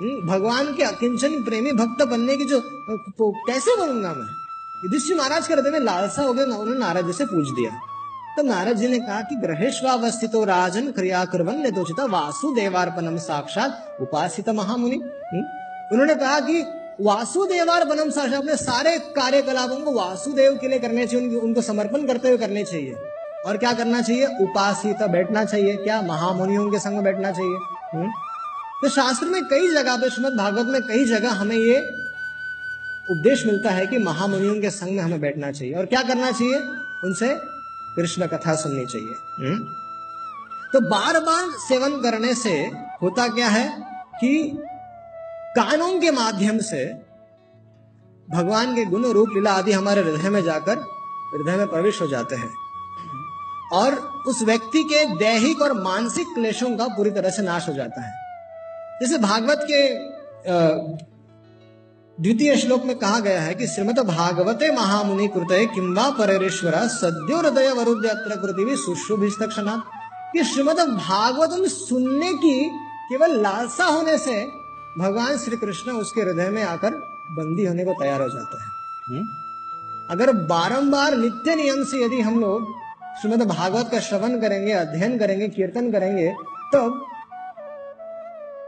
हम्म, 0.00 0.26
भगवान 0.26 0.74
के 0.74 0.82
अकिंचन 0.82 1.42
प्रेमी 1.44 1.72
भक्त 1.72 2.02
बनने 2.02 2.36
की 2.36 2.44
जो 2.44 2.60
कैसे 3.46 3.76
बनूँगा 3.76 4.12
मैं? 4.14 4.26
युधिष्ठिर 4.84 5.16
महाराज 5.16 5.48
के 5.48 5.54
हृदय 5.54 5.70
में 5.70 5.80
लालसा 5.80 6.22
हो 6.22 6.32
गया 6.32 6.44
उन्होंने 6.44 6.78
नारद 6.78 7.06
जी 7.06 7.12
से 7.12 7.24
पूछ 7.24 7.48
दिया। 7.48 7.70
तो 8.36 8.42
नारद 8.42 8.76
जी 8.76 8.88
ने 8.88 8.98
कहा 8.98 9.20
कि 9.20 9.36
ग्रहेश्वावस्थित 9.36 10.34
राजन 10.34 10.90
क्रिया 10.90 11.24
कुरन 11.24 12.08
वासुदेवार्पणम 12.10 13.16
साक्षात 13.16 13.98
उपासित 14.00 14.48
महामुनि 14.48 14.96
हम्म, 14.96 15.44
उन्होंने 15.92 16.14
कहा 16.14 16.40
कि 16.40 16.64
वासुदेवार 17.00 17.84
बनम 17.84 18.10
साश 18.10 18.32
अपने 18.32 18.56
सारे 18.56 18.98
कार्यकलापों 18.98 19.76
को 19.76 19.92
वासुदेव 19.92 20.58
के 20.60 20.68
लिए 20.68 20.78
करने 20.78 21.06
चाहिए 21.06 21.36
उनको 21.36 21.62
समर्पण 21.62 22.06
करते 22.06 22.28
हुए 22.28 22.38
करने 22.38 22.64
चाहिए। 22.64 22.94
और 23.46 23.56
क्या 23.56 23.72
करना 23.72 24.02
चाहिए? 24.02 24.26
उपासित 24.26 25.02
बैठना 25.02 25.44
चाहिए, 25.44 25.76
क्या 25.76 26.02
महामुनियों 26.02 26.70
के 26.70 26.78
संग 26.78 26.98
बैठना 26.98 27.32
चाहिए? 27.32 27.56
हुँ? 27.94 28.12
तो 28.82 28.88
शास्त्र 28.88 29.26
में 29.26 29.44
कई 29.44 29.70
जगह 29.70 29.96
पे, 29.96 30.10
श्रीमद 30.10 30.32
भागवत 30.32 30.66
में 30.66 30.82
कई 30.82 31.04
जगह 31.04 31.30
हमें 31.30 31.56
ये 31.56 31.78
उपदेश 33.10 33.46
मिलता 33.46 33.70
है 33.70 33.86
कि 33.86 33.98
महामुनियों 33.98 34.60
के 34.60 34.70
संग 34.70 34.96
में 34.96 35.02
हमें 35.02 35.20
बैठना 35.20 35.52
चाहिए। 35.52 35.74
और 35.74 35.86
क्या 35.86 36.02
करना 36.02 36.30
चाहिए? 36.30 36.58
उनसे 37.04 37.34
कृष्ण 37.96 38.26
कथा 38.26 38.54
सुननी 38.54 38.86
चाहिए। 38.86 39.14
हुँ? 39.40 39.58
तो 40.72 40.80
बार 40.80 41.20
बार 41.20 41.48
सेवन 41.50 41.90
करने 41.90 42.34
से 42.34 42.70
होता 43.02 43.28
क्या 43.28 43.48
है 43.48 43.82
कि 44.14 44.58
कानों 45.56 46.00
के 46.00 46.10
माध्यम 46.10 46.58
से 46.58 46.84
भगवान 48.30 48.74
के 48.74 48.84
गुण 48.84 49.06
रूप 49.06 49.28
लीला 49.34 49.52
आदि 49.52 49.72
हमारे 49.72 50.02
हृदय 50.02 50.28
में 50.28 50.42
जाकर 50.42 50.78
हृदय 51.34 51.56
में 51.56 51.66
प्रवेश 51.66 52.00
हो 52.00 52.06
जाते 52.06 52.36
हैं। 52.36 52.50
और 53.72 53.94
उस 54.26 54.42
व्यक्ति 54.42 54.82
के 54.84 55.04
दैहिक 55.16 55.62
और 55.62 55.72
मानसिक 55.72 56.26
क्लेशों 56.34 56.76
का 56.76 56.86
पूरी 56.86 57.10
तरह 57.10 57.30
से 57.30 57.42
नाश 57.42 57.68
हो 57.68 57.72
जाता 57.72 58.02
है। 58.02 58.12
जैसे 59.00 59.18
भागवत 59.18 59.66
के 59.70 59.80
द्वितीय 62.18 62.56
श्लोक 62.56 62.84
में 62.84 62.98
कहा 62.98 63.20
गया 63.20 63.40
है 63.40 63.54
कि 63.54 63.66
श्रीमद 63.66 63.98
भागवते 63.98 64.70
महामुनि 64.72 65.28
कृत 65.28 65.70
किम्बा 65.74 66.10
परेश्वर 66.10 66.74
सद्यो 66.88 67.38
हृदय 67.38 67.72
वरुद्यत्र 67.72 68.36
कृति 68.36 68.64
भी 68.64 68.76
सुशुभिस्तक्षणात् 68.76 69.80
कि 70.32 70.44
श्रीमद 70.44 70.80
भागवत 70.80 71.68
सुनने 71.68 72.32
की 72.32 72.68
केवल 73.08 73.40
लालसा 73.40 73.84
होने 73.84 74.18
से 74.18 74.59
भगवान 74.98 75.36
श्री 75.38 75.56
कृष्ण 75.56 75.92
उसके 75.92 76.20
हृदय 76.20 76.48
में 76.50 76.62
आकर 76.62 76.94
बंदी 77.32 77.64
होने 77.66 77.84
को 77.84 77.92
तैयार 77.92 78.22
हो 78.22 78.28
जाता 78.28 78.62
है 78.64 78.70
हुँ? 79.08 79.26
अगर 80.10 80.32
बारंबार 80.46 81.16
नित्य 81.16 81.54
नियम 81.54 81.84
से 81.84 82.04
यदि 82.04 82.20
हम 82.20 82.40
लोग 82.40 82.72
श्रीमद 83.20 83.42
भागवत 83.42 83.88
का 83.92 84.00
श्रवण 84.00 84.40
करेंगे 84.40 84.72
अध्ययन 84.72 85.18
करेंगे 85.18 85.48
कीर्तन 85.48 85.90
करेंगे 85.92 86.32
तब 86.74 87.06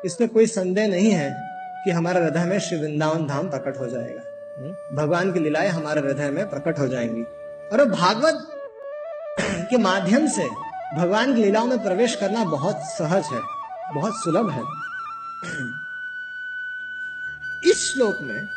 इसमें 0.04 0.28
कोई 0.28 0.46
संदेह 0.46 0.88
नहीं 0.88 1.10
है 1.10 1.30
कि 1.84 1.90
हमारे 1.90 2.20
हृदय 2.20 2.44
में 2.44 2.58
श्री 2.58 2.78
वृंदावन 2.78 3.26
धाम 3.26 3.48
प्रकट 3.50 3.78
हो 3.80 3.86
जाएगा 3.88 4.22
हम्म? 4.58 4.72
भगवान 4.96 5.32
की 5.32 5.40
लीलाएँ 5.40 5.68
हमारे 5.70 6.00
हृदय 6.00 6.30
में 6.30 6.48
प्रकट 6.50 6.78
हो 6.78 6.88
जाएँगी 6.88 7.22
और 7.72 7.84
भागवत 7.90 8.48
के 9.70 9.78
माध्यम 9.80 10.26
से 10.28 10.48
भगवान 10.96 11.34
की 11.34 11.42
लीलाओं 11.42 11.66
में 11.66 11.82
प्रवेश 11.82 12.14
करना 12.16 12.44
बहुत 12.46 12.82
सहज 12.88 13.32
है 13.32 13.40
बहुत 13.94 14.22
सुलभ 14.24 14.50
है 14.50 14.62
इस 17.62 17.82
श्लोक 17.84 18.18
में, 18.22 18.48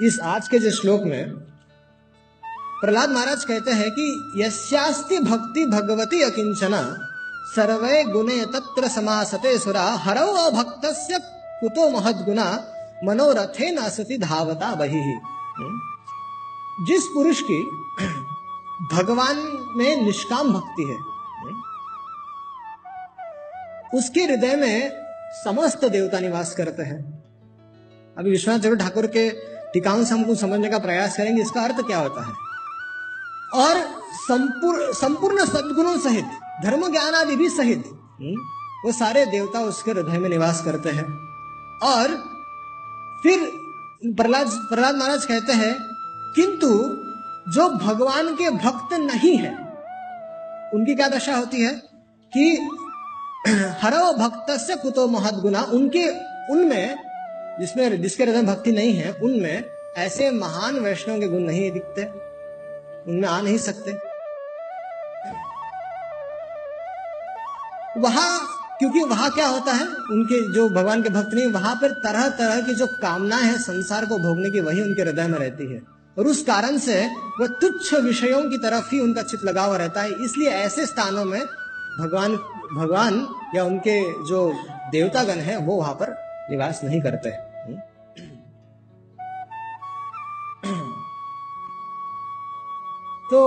इस 0.00 0.18
आज 0.20 0.48
के 0.48 0.58
जो 0.58 0.70
श्लोक 0.70 1.02
में, 1.02 1.30
प्रहलाद 2.80 3.10
महाराज 3.10 3.44
कहते 3.44 3.70
हैं 3.70 3.90
कि 3.90 4.42
यस्यास्ति 4.42 5.18
भक्ति 5.18 5.64
भगवती 5.66 6.20
अकिंचना, 6.22 6.82
सर्वे 7.54 8.02
गुणे 8.04 8.44
तत्र 8.46 8.88
समासते 8.88 9.58
सुरा, 9.58 9.84
हरौ 10.00 10.26
अभक्त 10.34 10.82
कुतो 11.60 11.88
महद्गुना 11.90 12.44
मनोरथे 13.04 13.70
नासती 13.70 14.18
धावता 14.18 14.74
बही। 14.74 15.02
जिस 16.86 17.06
पुरुष 17.06 17.40
की 17.40 17.62
भगवान 18.92 19.36
में 19.76 20.04
निष्काम 20.04 20.52
भक्ति 20.52 20.82
है, 20.82 20.98
उसके 23.98 24.24
हृदय 24.24 24.56
में 24.56 24.90
समस्त 25.44 25.84
देवता 25.84 26.20
निवास 26.20 26.54
करते 26.54 26.82
हैं। 26.82 27.13
अभी 28.18 28.30
विश्वनाथ 28.30 28.58
चंद्र 28.58 28.76
ठाकुर 28.76 29.06
के 29.06 29.30
टिकाऊ 29.72 30.04
से 30.04 30.14
हमको 30.14 30.34
समझने 30.34 30.68
का 30.70 30.78
प्रयास 30.78 31.16
करेंगे 31.16 31.42
इसका 31.42 31.62
अर्थ 31.62 31.80
क्या 31.86 31.98
होता 31.98 32.26
है? 32.26 32.32
और 33.54 33.80
संपूर्ण 34.26 34.92
संपूर्ण 34.92 35.44
सदगुणों 35.44 35.98
सहित 35.98 36.24
धर्म 36.62 36.90
ज्ञान 36.90 37.14
आदि 37.14 37.36
भी 37.36 37.48
सहित 37.48 37.84
हम्म, 38.20 38.36
वो 38.84 38.92
सारे 38.92 39.24
देवता 39.26 39.60
उसके 39.60 39.90
हृदय 39.90 40.18
में 40.18 40.28
निवास 40.30 40.62
करते 40.64 40.90
हैं। 40.90 41.04
और 41.82 42.14
फिर 43.22 43.40
प्रहलाद 44.16 44.46
प्रहलाद 44.70 44.96
महाराज 44.96 45.24
कहते 45.24 45.52
हैं 45.52 45.74
किंतु 46.36 46.68
जो 47.52 47.68
भगवान 47.68 48.34
के 48.36 48.50
भक्त 48.50 48.94
नहीं 48.94 49.36
है 49.38 49.52
उनकी 50.74 50.94
क्या 50.94 51.08
दशा 51.08 51.36
होती 51.36 51.62
है? 51.62 51.72
कि 52.32 52.68
हरो 53.82 54.12
भक्त 54.12 54.50
से 54.60 54.76
कुतो 54.76 55.06
महद 55.08 55.34
गुना 55.34 55.62
उनके 55.72 56.08
उनमें 56.52 57.03
जिसमें, 57.60 58.02
जिसके 58.02 58.24
हृदय 58.24 58.42
भक्ति 58.42 58.72
नहीं 58.72 58.94
है, 58.94 59.12
उनमें 59.12 59.64
ऐसे 59.96 60.30
महान 60.30 60.78
वैष्णव 60.78 61.20
के 61.20 61.28
गुण 61.28 61.40
नहीं 61.40 61.70
दिखते, 61.70 62.04
उनमें 63.10 63.28
आ 63.28 63.40
नहीं 63.40 63.58
सकते। 63.58 64.14
वहाँ, 68.00 68.46
क्योंकि 68.78 69.00
वहाँ 69.00 69.30
क्या 69.30 69.46
होता 69.46 69.72
है, 69.72 69.86
उनके 69.86 70.52
जो 70.52 70.68
भगवान 70.68 71.02
के 71.02 71.08
भक्त 71.08 71.34
नहीं, 71.34 71.46
वहाँ 71.46 71.74
पर 71.74 71.90
तरह 71.90 72.28
तरह 72.28 72.60
की 72.60 72.74
जो 72.74 72.86
कामना 72.86 73.36
है 73.36 73.58
संसार 73.58 74.06
को 74.06 74.18
भोगने 74.18 74.50
की, 74.50 74.60
वही 74.60 74.82
उनके 74.82 75.02
हृदय 75.02 75.26
में 75.26 75.38
रहती 75.38 75.74
है। 75.74 75.82
और 76.18 76.26
उस 76.26 76.42
कारण 76.42 76.78
से 76.78 77.10
वह 77.40 77.46
तुच्छ 77.46 77.94
विषयों 77.94 78.50
की 78.50 78.58
तरफ़ 78.58 78.90
ही 78.92 79.00
उनका 79.00 79.22
चित 79.22 79.44
लगा 79.44 79.62
हुआ 79.62 79.76
रहता 79.76 80.02
है। 80.02 80.24
इसलिए 80.24 80.48
ऐसे 80.48 80.86
स्थानों 80.86 81.24
में 81.24 81.40
भगवान 82.00 82.36
भगवान 82.76 83.28
या 83.54 83.64
उनके 83.64 84.12
जो 84.28 84.54
देवतागण 84.90 85.34
है, 85.34 85.56
वो 85.56 85.76
वहाँ 85.76 85.94
पर 85.94 86.16
निवास 86.50 86.80
नहीं 86.84 87.00
करते। 87.00 87.43
तो 93.30 93.40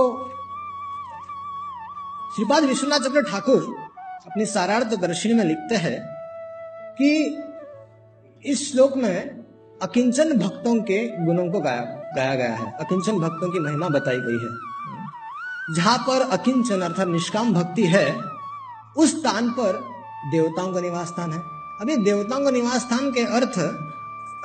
श्रीपाद 2.34 2.64
विश्वनाथ 2.64 2.98
चंद्र 2.98 3.22
ठाकुर 3.22 3.74
अपनी 3.98 4.46
सारार्थ 4.46 4.86
दर्शनी 4.86 5.34
में 5.34 5.44
लिखते 5.44 5.76
हैं 5.76 6.00
कि 6.92 7.38
इस 8.46 8.72
श्लोक 8.72 8.96
में 8.96 9.44
अकिंचन 9.82 10.38
भक्तों 10.38 10.82
के 10.82 11.26
गुणों 11.26 11.50
को 11.50 11.60
गाया 11.60 11.80
गाया 12.16 12.34
गया 12.34 12.54
है। 12.54 12.72
अकिंचन 12.72 13.18
भक्तों 13.18 13.50
की 13.50 13.58
महिमा 13.58 13.88
बताई 13.88 14.16
गई 14.16 14.38
है। 14.38 14.50
जहाँ 15.74 15.98
पर 15.98 16.20
अकिंचन 16.20 16.80
अर्थात 16.80 17.08
निष्काम 17.08 17.54
भक्ति 17.54 17.86
है, 17.86 18.20
उस 18.96 19.20
स्थान 19.20 19.50
पर 19.50 19.72
देवताओं 20.30 20.72
का 20.72 20.80
निवास 20.80 21.06
स्थान 21.06 21.32
है। 21.32 21.40
अभी 21.80 21.96
देवताओं 21.96 22.44
का 22.44 22.50
निवास 22.50 22.80
स्थान 22.80 23.10
के 23.12 23.20
अर्थ 23.20 23.58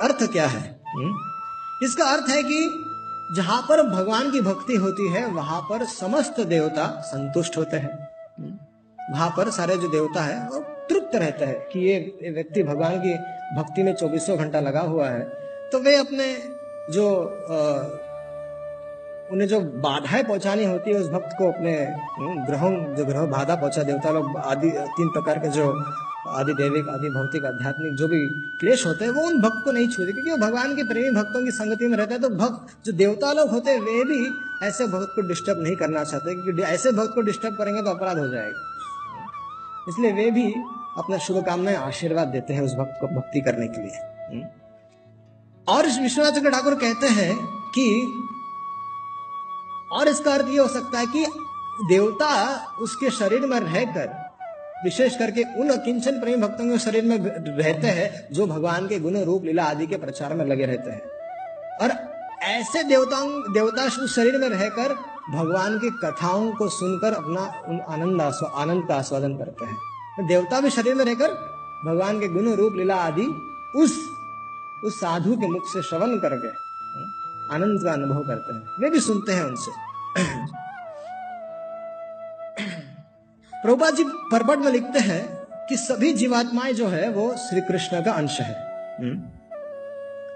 अर्थ 0.02 0.32
क्या 0.32 0.46
है? 0.46 0.82
इसका 1.82 2.04
अर्थ 2.04 2.30
है 2.30 2.42
कि 2.42 2.90
जहाँ 3.32 3.60
पर 3.68 3.82
भगवान 3.82 4.30
की 4.30 4.40
भक्ति 4.40 4.74
होती 4.76 5.08
है 5.08 5.26
वहाँ 5.26 5.60
पर 5.60 5.84
समस्त 5.84 6.40
देवता 6.40 6.86
संतुष्ट 7.00 7.56
होते 7.56 7.76
हैं। 7.76 7.92
वहाँ 8.98 9.28
पर 9.36 9.50
सारे 9.50 9.76
जो 9.76 9.88
देवता 9.88 10.22
है 10.22 10.48
वो 10.48 10.58
तृप्त 10.88 11.16
रहते 11.16 11.44
हैं 11.44 11.58
कि 11.68 11.80
ये 11.80 12.30
व्यक्ति 12.30 12.62
भगवान 12.62 12.98
की 12.98 13.14
भक्ति 13.56 13.82
में 13.82 13.94
चौबीसों 13.94 14.36
घंटा 14.38 14.60
लगा 14.60 14.80
हुआ 14.80 15.08
है। 15.08 15.20
तो 15.70 15.78
वे 15.78 15.96
अपने 15.96 16.26
जो 16.92 17.06
आ, 17.50 17.58
उन्हें 19.32 19.48
जो 19.48 19.60
बाधाएँ 19.60 20.22
पहुंचानी 20.24 20.64
होती 20.64 20.90
है 20.90 21.00
उस 21.00 21.08
भक्त 21.08 21.34
को 21.38 21.48
अपने 21.48 21.72
ग्रहों 22.46 22.72
जो 22.94 23.04
ग्रह 23.04 23.26
बाधा 23.26 23.54
पहुँचा 23.54 23.82
देवता 23.82 24.10
लोग 24.10 24.36
आदि 24.36 24.70
तीन 24.70 25.08
प्रकार 25.08 25.38
के 25.38 25.48
जो 25.48 25.72
आदि 26.28 26.54
देविक 26.54 26.88
आदि 26.88 27.08
भौतिक 27.08 27.44
आध्यात्मिक 27.44 27.94
जो 27.94 28.08
भी 28.08 28.26
क्लेश 28.30 28.86
होते 28.86 29.04
हैं, 29.04 29.12
वो 29.12 29.22
उन 29.22 29.40
भक्त 29.40 29.64
को 29.64 29.72
नहीं 29.72 29.88
छूते, 29.88 30.12
क्योंकि 30.12 30.30
वो 30.30 30.36
भगवान 30.36 30.76
के 30.76 30.82
प्रेमी 30.82 31.10
भक्तों 31.10 31.44
की 31.44 31.50
संगति 31.50 31.86
में 31.86 31.96
रहता 31.96 32.14
है। 32.14 32.20
तो 32.20 32.28
भक्त 32.28 32.86
जो 32.86 32.92
देवता 32.92 33.32
लोग 33.32 33.50
होते 33.50 33.70
हैं, 33.70 33.80
वे 33.80 34.04
भी 34.04 34.30
ऐसे 34.66 34.86
भक्त 34.86 35.12
को 35.14 35.28
डिस्टर्ब 35.28 35.62
नहीं 35.62 35.76
करना 35.76 36.04
चाहते, 36.04 36.34
क्योंकि 36.34 36.62
ऐसे 36.62 36.92
भक्त 36.92 37.12
को 37.14 37.20
डिस्टर्ब 37.20 37.54
करेंगे 37.54 37.82
तो 37.82 37.90
अपराध 37.90 38.18
हो 38.18 38.28
जाएगा। 38.28 38.70
इसलिए 39.88 40.12
वे 40.12 40.30
भी 40.30 40.54
अपना 40.98 41.18
शुभकामनाएँ 41.18 41.76
आशीर्वाद 41.76 42.28
देते 42.28 42.54
हैं 42.54 42.62
उस 42.62 42.74
भक्त 42.74 42.98
को 43.00 43.06
भक्ति 43.06 43.40
करने 43.40 43.68
के 43.68 43.82
लिए। 43.82 43.96
हम्म। 44.32 44.46
और 45.68 45.86
विश्वनाथ 45.86 46.30
चंद्र 46.30 46.50
ठाकुर 46.50 46.74
कहते 46.74 47.06
हैं 47.06 47.46
कि, 47.78 48.06
और 49.92 50.08
इसका 50.08 50.34
अर्थ 50.34 50.46
ये 50.48 50.58
हो 50.58 50.68
सकता 50.68 50.98
है 50.98 51.06
कि 51.06 51.26
देवता 51.88 52.56
उसके 52.80 53.10
शरीर 53.10 53.40
में 53.40 53.60
रहकर 53.60 54.23
विशेष 54.84 55.16
करके 55.16 55.42
उन 55.60 55.70
अकिंचन 55.70 56.20
प्रेमी 56.20 56.42
भक्तों 56.42 56.70
के 56.70 56.78
शरीर 56.78 57.04
में 57.04 57.18
रहते 57.58 57.86
हैं 57.86 58.28
जो 58.32 58.46
भगवान 58.46 58.88
के 58.88 58.98
गुण, 59.00 59.18
रूप, 59.18 59.44
लीला 59.44 59.64
आदि 59.64 59.86
के 59.86 59.96
प्रचार 59.96 60.34
में 60.34 60.44
लगे 60.44 60.66
रहते 60.66 60.90
हैं। 60.90 61.00
और 61.82 61.90
ऐसे 62.42 62.82
देवताओं 62.82 63.52
देवता 63.52 63.88
शरीर 64.06 64.38
में 64.38 64.48
रहकर 64.48 64.94
भगवान 65.30 65.78
की 65.78 65.90
कथाओं 65.90 66.52
को 66.52 66.68
सुनकर 66.68 67.12
अपना 67.12 67.62
उन 67.66 67.80
आनंद 67.80 68.20
आनंद 68.54 68.88
का 68.88 68.94
आस्वादन 68.94 69.36
करते 69.36 69.64
हैं। 69.64 69.76
देवता 70.26 70.60
भी 70.60 70.70
शरीर 70.70 70.94
में 70.94 71.04
रहकर 71.04 71.30
भगवान 71.84 72.20
के 72.20 72.28
गुण, 72.28 72.52
रूप, 72.52 72.74
लीला 72.74 72.96
आदि 72.96 73.26
उस 73.76 74.10
उस 74.84 75.00
साधु 75.00 75.36
के 75.36 75.48
मुख 75.48 75.62
से 75.66 75.82
श्रवण 75.82 76.16
करके 76.18 76.48
आनंद 77.54 77.84
का 77.84 77.92
अनुभव 77.92 78.20
करते 78.20 78.54
हैं। 78.54 78.62
वे 78.80 78.90
भी 78.90 79.00
सुनते 79.00 79.32
हैं 79.32 79.42
उनसे। 79.42 79.70
प्रभुपा 83.64 83.90
जी 83.90 84.04
परबट 84.32 84.58
में 84.58 84.70
लिखते 84.72 84.98
हैं 85.00 85.22
कि 85.68 85.76
सभी 85.76 86.12
जीवात्माएँ 86.12 86.72
जो 86.72 86.88
है 86.88 87.08
वो 87.10 87.22
श्री 87.38 87.60
कृष्ण 87.60 88.02
का 88.04 88.12
अंश 88.12 88.40
है। 88.40 88.54
हम्म। 88.98 89.16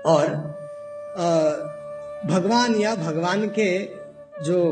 और 0.04 0.28
भगवान 2.26 2.74
या 2.74 2.94
भगवान 2.94 3.46
के 3.58 3.68
जो 4.44 4.62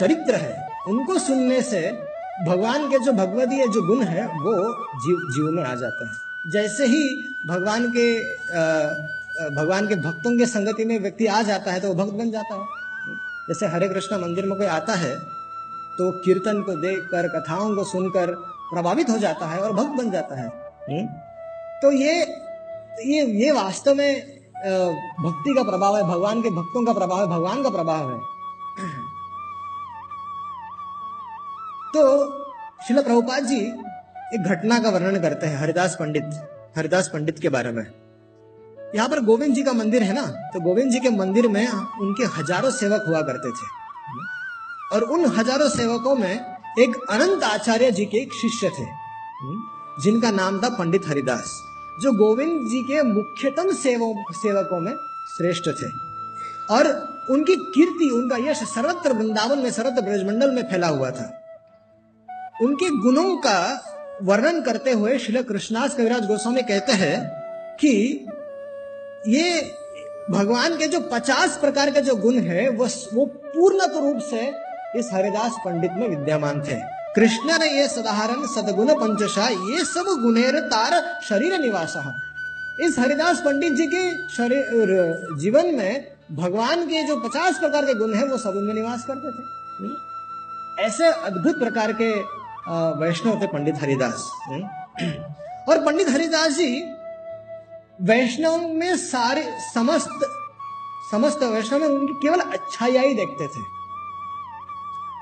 चरित्र 0.00 0.34
है 0.34 0.68
उनको 0.88 1.18
सुनने 1.18 1.62
से 1.62 1.80
भगवान 2.46 2.88
के 2.90 2.98
जो 2.98 3.12
भगवदीय 3.12 3.66
जो 3.68 3.86
गुण 3.86 4.04
है 4.04 4.26
वो 4.26 4.54
जीव 4.98 5.24
जीव 5.32 5.50
में 5.50 5.64
आ 5.64 5.74
जाते 5.76 6.04
हैं। 6.04 6.52
जैसे 6.52 6.86
ही 6.86 7.02
भगवान 7.48 7.90
के 7.96 8.06
भगवान 9.56 9.88
के 9.88 9.96
भक्तों 10.02 10.38
के 10.38 10.46
संगति 10.48 10.84
में 10.84 10.98
व्यक्ति 11.00 11.26
आ 11.26 11.42
जाता 11.42 11.72
है 11.72 11.80
तो 11.80 11.88
वो 11.88 11.94
भक्त 11.94 12.14
बन 12.14 12.30
जाता 12.30 12.54
है। 12.54 12.64
जैसे 13.48 13.66
हरे 13.66 13.88
कृष्ण 13.88 14.22
मंदिर 14.22 14.46
में 14.46 14.56
कोई 14.58 14.66
आता 14.76 14.94
है 14.94 15.14
तो 16.00 16.10
कीर्तन 16.24 16.60
को 16.62 16.74
देखकर 16.82 17.26
कथाओं 17.30 17.74
को 17.76 17.84
सुनकर 17.86 18.30
प्रभावित 18.68 19.10
हो 19.10 19.16
जाता 19.18 19.46
है 19.46 19.60
और 19.60 19.72
भक्त 19.74 19.96
बन 19.96 20.10
जाता 20.10 20.34
है। 20.34 20.46
हम्म? 20.46 21.06
तो 21.82 21.90
ये 21.92 22.14
ये 23.06 23.24
ये 23.40 23.50
वास्तव 23.52 23.94
में 23.94 24.12
भक्ति 25.18 25.54
का 25.54 25.62
प्रभाव 25.62 25.96
है 25.96 26.02
भगवान 26.02 26.42
के 26.42 26.50
भक्तों 26.50 26.84
का 26.86 26.92
प्रभाव 26.92 27.20
है 27.20 27.26
भगवान 27.26 27.62
का 27.62 27.70
प्रभाव 27.70 28.10
है। 28.10 28.18
तो 31.94 32.02
शिल 32.86 33.02
प्रभुपाद 33.02 33.44
जी 33.44 33.60
एक 34.34 34.42
घटना 34.46 34.78
का 34.78 34.90
वर्णन 34.90 35.20
करते 35.22 35.46
हैं 35.46 35.58
हरिदास 35.58 35.96
पंडित 36.00 36.24
हरिदास 36.76 37.08
पंडित 37.08 37.38
के 37.38 37.48
बारे 37.48 37.72
में। 37.72 37.84
यहाँ 38.94 39.08
पर 39.08 39.20
गोविंद 39.24 39.54
जी 39.54 39.62
का 39.62 39.72
मंदिर 39.72 40.02
है 40.02 40.12
ना? 40.12 40.26
तो 40.52 40.60
गोविंद 40.60 40.90
जी 40.92 41.00
के 41.00 41.10
मंदिर 41.10 41.48
में 41.48 41.66
उनके 41.66 42.24
हज़ारों 42.38 42.70
सेवक 42.70 43.04
हुआ 43.08 43.20
करते 43.22 43.50
थे। 43.50 43.68
और 44.92 45.02
उन 45.04 45.24
हज़ारों 45.24 45.68
सेवकों 45.68 46.14
में 46.16 46.32
एक 46.78 46.94
अनंत 47.10 47.42
आचार्य 47.44 47.90
जी 47.90 48.04
के 48.04 48.18
एक 48.18 48.32
शिष्य 48.32 48.68
थे 48.68 48.86
जिनका 50.02 50.30
नाम 50.30 50.60
था 50.62 50.68
पंडित 50.68 51.06
हरिदास, 51.08 51.50
जो 52.02 52.12
गोविंद 52.12 52.68
जी 52.70 52.80
के 52.82 53.02
मुख्यतम 53.02 53.72
सेवों, 53.72 54.12
सेवकों 54.32 54.80
में 54.80 54.92
श्रेष्ठ 55.36 55.68
थे। 55.68 55.90
और 56.74 56.86
उनकी 57.30 57.56
कीर्ति, 57.56 58.08
उनका 58.10 58.36
यश 58.50 58.62
सर्वत्र 58.64 59.12
वृंदावन 59.12 59.58
में, 59.58 59.70
सर्वत्र 59.70 60.02
ब्रजमंडल 60.02 60.50
में 60.50 60.62
फैला 60.62 60.88
हुआ 60.88 61.10
था। 61.10 61.26
उनके 62.62 62.88
गुणों 63.00 63.36
का 63.36 63.58
वर्णन 64.22 64.60
करते 64.62 64.92
हुए 64.92 65.18
श्री 65.18 65.42
कृष्णास 65.42 65.96
कविराज 65.96 66.26
गोस्वामी 66.26 66.62
कहते 66.62 66.92
हैं 66.92 67.18
कि 67.76 67.92
ये 69.28 69.60
भगवान 70.30 70.76
के 70.76 70.86
जो 70.86 71.00
पचास 71.12 71.56
प्रकार 71.58 71.90
के 71.90 72.00
जो 72.00 72.16
गुण 72.16 72.38
है, 72.38 72.68
वो 72.68 72.88
वो 73.14 73.24
पूर्ण 73.26 73.86
रूप 74.00 74.18
से 74.22 74.69
इस 74.96 75.10
हरिदास 75.12 75.56
पंडित 75.64 75.90
में 75.92 76.08
विद्यमान 76.08 76.60
थे। 76.60 76.76
कृष्ण 77.14 77.58
ने 77.58 77.66
ये 77.70 77.86
सदाहरण, 77.88 78.46
सदगुण, 78.46 78.92
पंचशा, 78.94 79.46
ये 79.48 79.84
सब 79.84 80.06
गुणेर 80.22 80.58
तार 80.66 81.20
शरीर 81.22 81.58
निवास। 81.58 81.94
इस 82.80 82.98
हरिदास 82.98 83.40
पंडित 83.40 83.72
जी 83.72 83.86
के 83.86 84.02
शरीर 84.28 85.36
जीवन 85.40 85.74
में 85.74 86.06
भगवान 86.32 86.86
के 86.86 87.02
जो 87.02 87.16
पचास 87.18 87.58
प्रकार 87.58 87.84
के 87.84 87.94
गुण 87.94 88.14
है, 88.14 88.24
वो 88.26 88.36
सब 88.38 88.56
उनमें 88.56 88.74
निवास 88.74 89.04
करते 89.06 89.30
थे। 89.30 89.42
ऐसे 90.84 91.08
अद्भुत 91.22 91.58
प्रकार 91.58 91.92
के 91.92 92.10
वैष्णव 93.00 93.40
थे 93.42 93.46
पंडित 93.46 93.82
हरिदास। 93.82 94.30
और 95.68 95.84
पंडित 95.86 96.08
हरिदास 96.08 96.52
जी 96.52 96.70
वैष्णव 98.02 98.68
में 98.68 98.96
सारे, 98.98 99.42
समस्त 99.74 100.26
समस्त 101.10 101.42
वैष्णव 101.44 101.80
में 101.80 101.88
उनकी 101.88 102.14
केवल 102.22 102.40
अच्छाई 102.40 103.14
देखते 103.14 103.46
थे। 103.46 103.79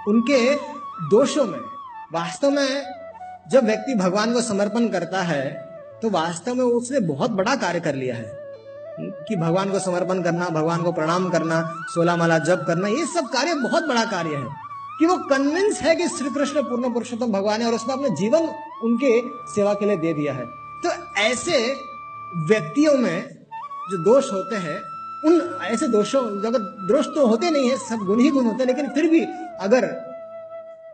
उनके 0.08 0.54
दोषों 1.10 1.44
में। 1.44 1.58
वास्तव 2.12 2.50
में 2.50 2.82
जब 3.50 3.64
व्यक्ति 3.64 3.94
भगवान 3.94 4.32
को 4.32 4.40
समर्पण 4.40 4.88
करता 4.88 5.22
है 5.22 5.68
तो 6.02 6.10
वास्तव 6.10 6.54
में 6.54 6.64
उसने 6.64 7.00
बहुत 7.00 7.30
बड़ा 7.30 7.56
कार्य 7.56 7.80
कर 7.80 7.94
लिया 7.94 8.14
है। 8.14 8.48
कि 9.00 9.36
भगवान 9.36 9.70
को 9.70 9.78
समर्पण 9.78 10.22
करना, 10.22 10.48
भगवान 10.48 10.82
को 10.82 10.92
प्रणाम 10.92 11.28
करना 11.28 11.74
सोलह 11.88 12.16
माला 12.16 12.38
जप 12.38 12.64
करना, 12.66 12.88
ये 12.88 13.06
सब 13.06 13.24
कार्य 13.24 13.54
बहुत 13.54 13.84
बड़ा 13.84 14.04
कार्य 14.04 14.34
है। 14.34 14.46
कि 14.98 15.06
वो 15.06 15.16
कन्विंस 15.16 15.80
है 15.80 15.96
कि 15.96 16.08
श्री 16.08 16.30
कृष्ण 16.30 16.62
पूर्ण 16.62 16.92
पुरुषोत्तम 16.92 17.32
भगवान 17.32 17.60
है 17.60 17.68
और 17.68 17.74
उसने 17.74 17.92
अपने 17.92 18.10
जीवन 18.10 18.48
उनके 18.84 19.20
सेवा 19.54 19.74
के 19.74 19.86
लिए 19.86 19.96
दे 19.96 20.12
दिया 20.14 20.32
है। 20.32 20.46
तो 20.84 21.20
ऐसे 21.20 21.74
व्यक्तियों 22.36 22.94
में 22.94 23.28
जो 23.90 24.04
दोष 24.04 24.32
होते 24.32 24.56
हैं 24.56 24.82
उन 25.24 25.58
ऐसे 25.62 25.88
दोषों 25.88 26.20
अगर 26.46 26.58
दोष 26.88 27.06
तो 27.06 27.26
होते 27.26 27.50
नहीं 27.50 27.70
है, 27.70 27.76
सब 27.78 28.04
गुण 28.06 28.20
ही 28.20 28.30
गुण 28.30 28.44
होते 28.44 28.62
हैं, 28.62 28.66
लेकिन 28.66 28.88
फिर 28.88 29.08
भी 29.10 29.20
अगर 29.60 29.86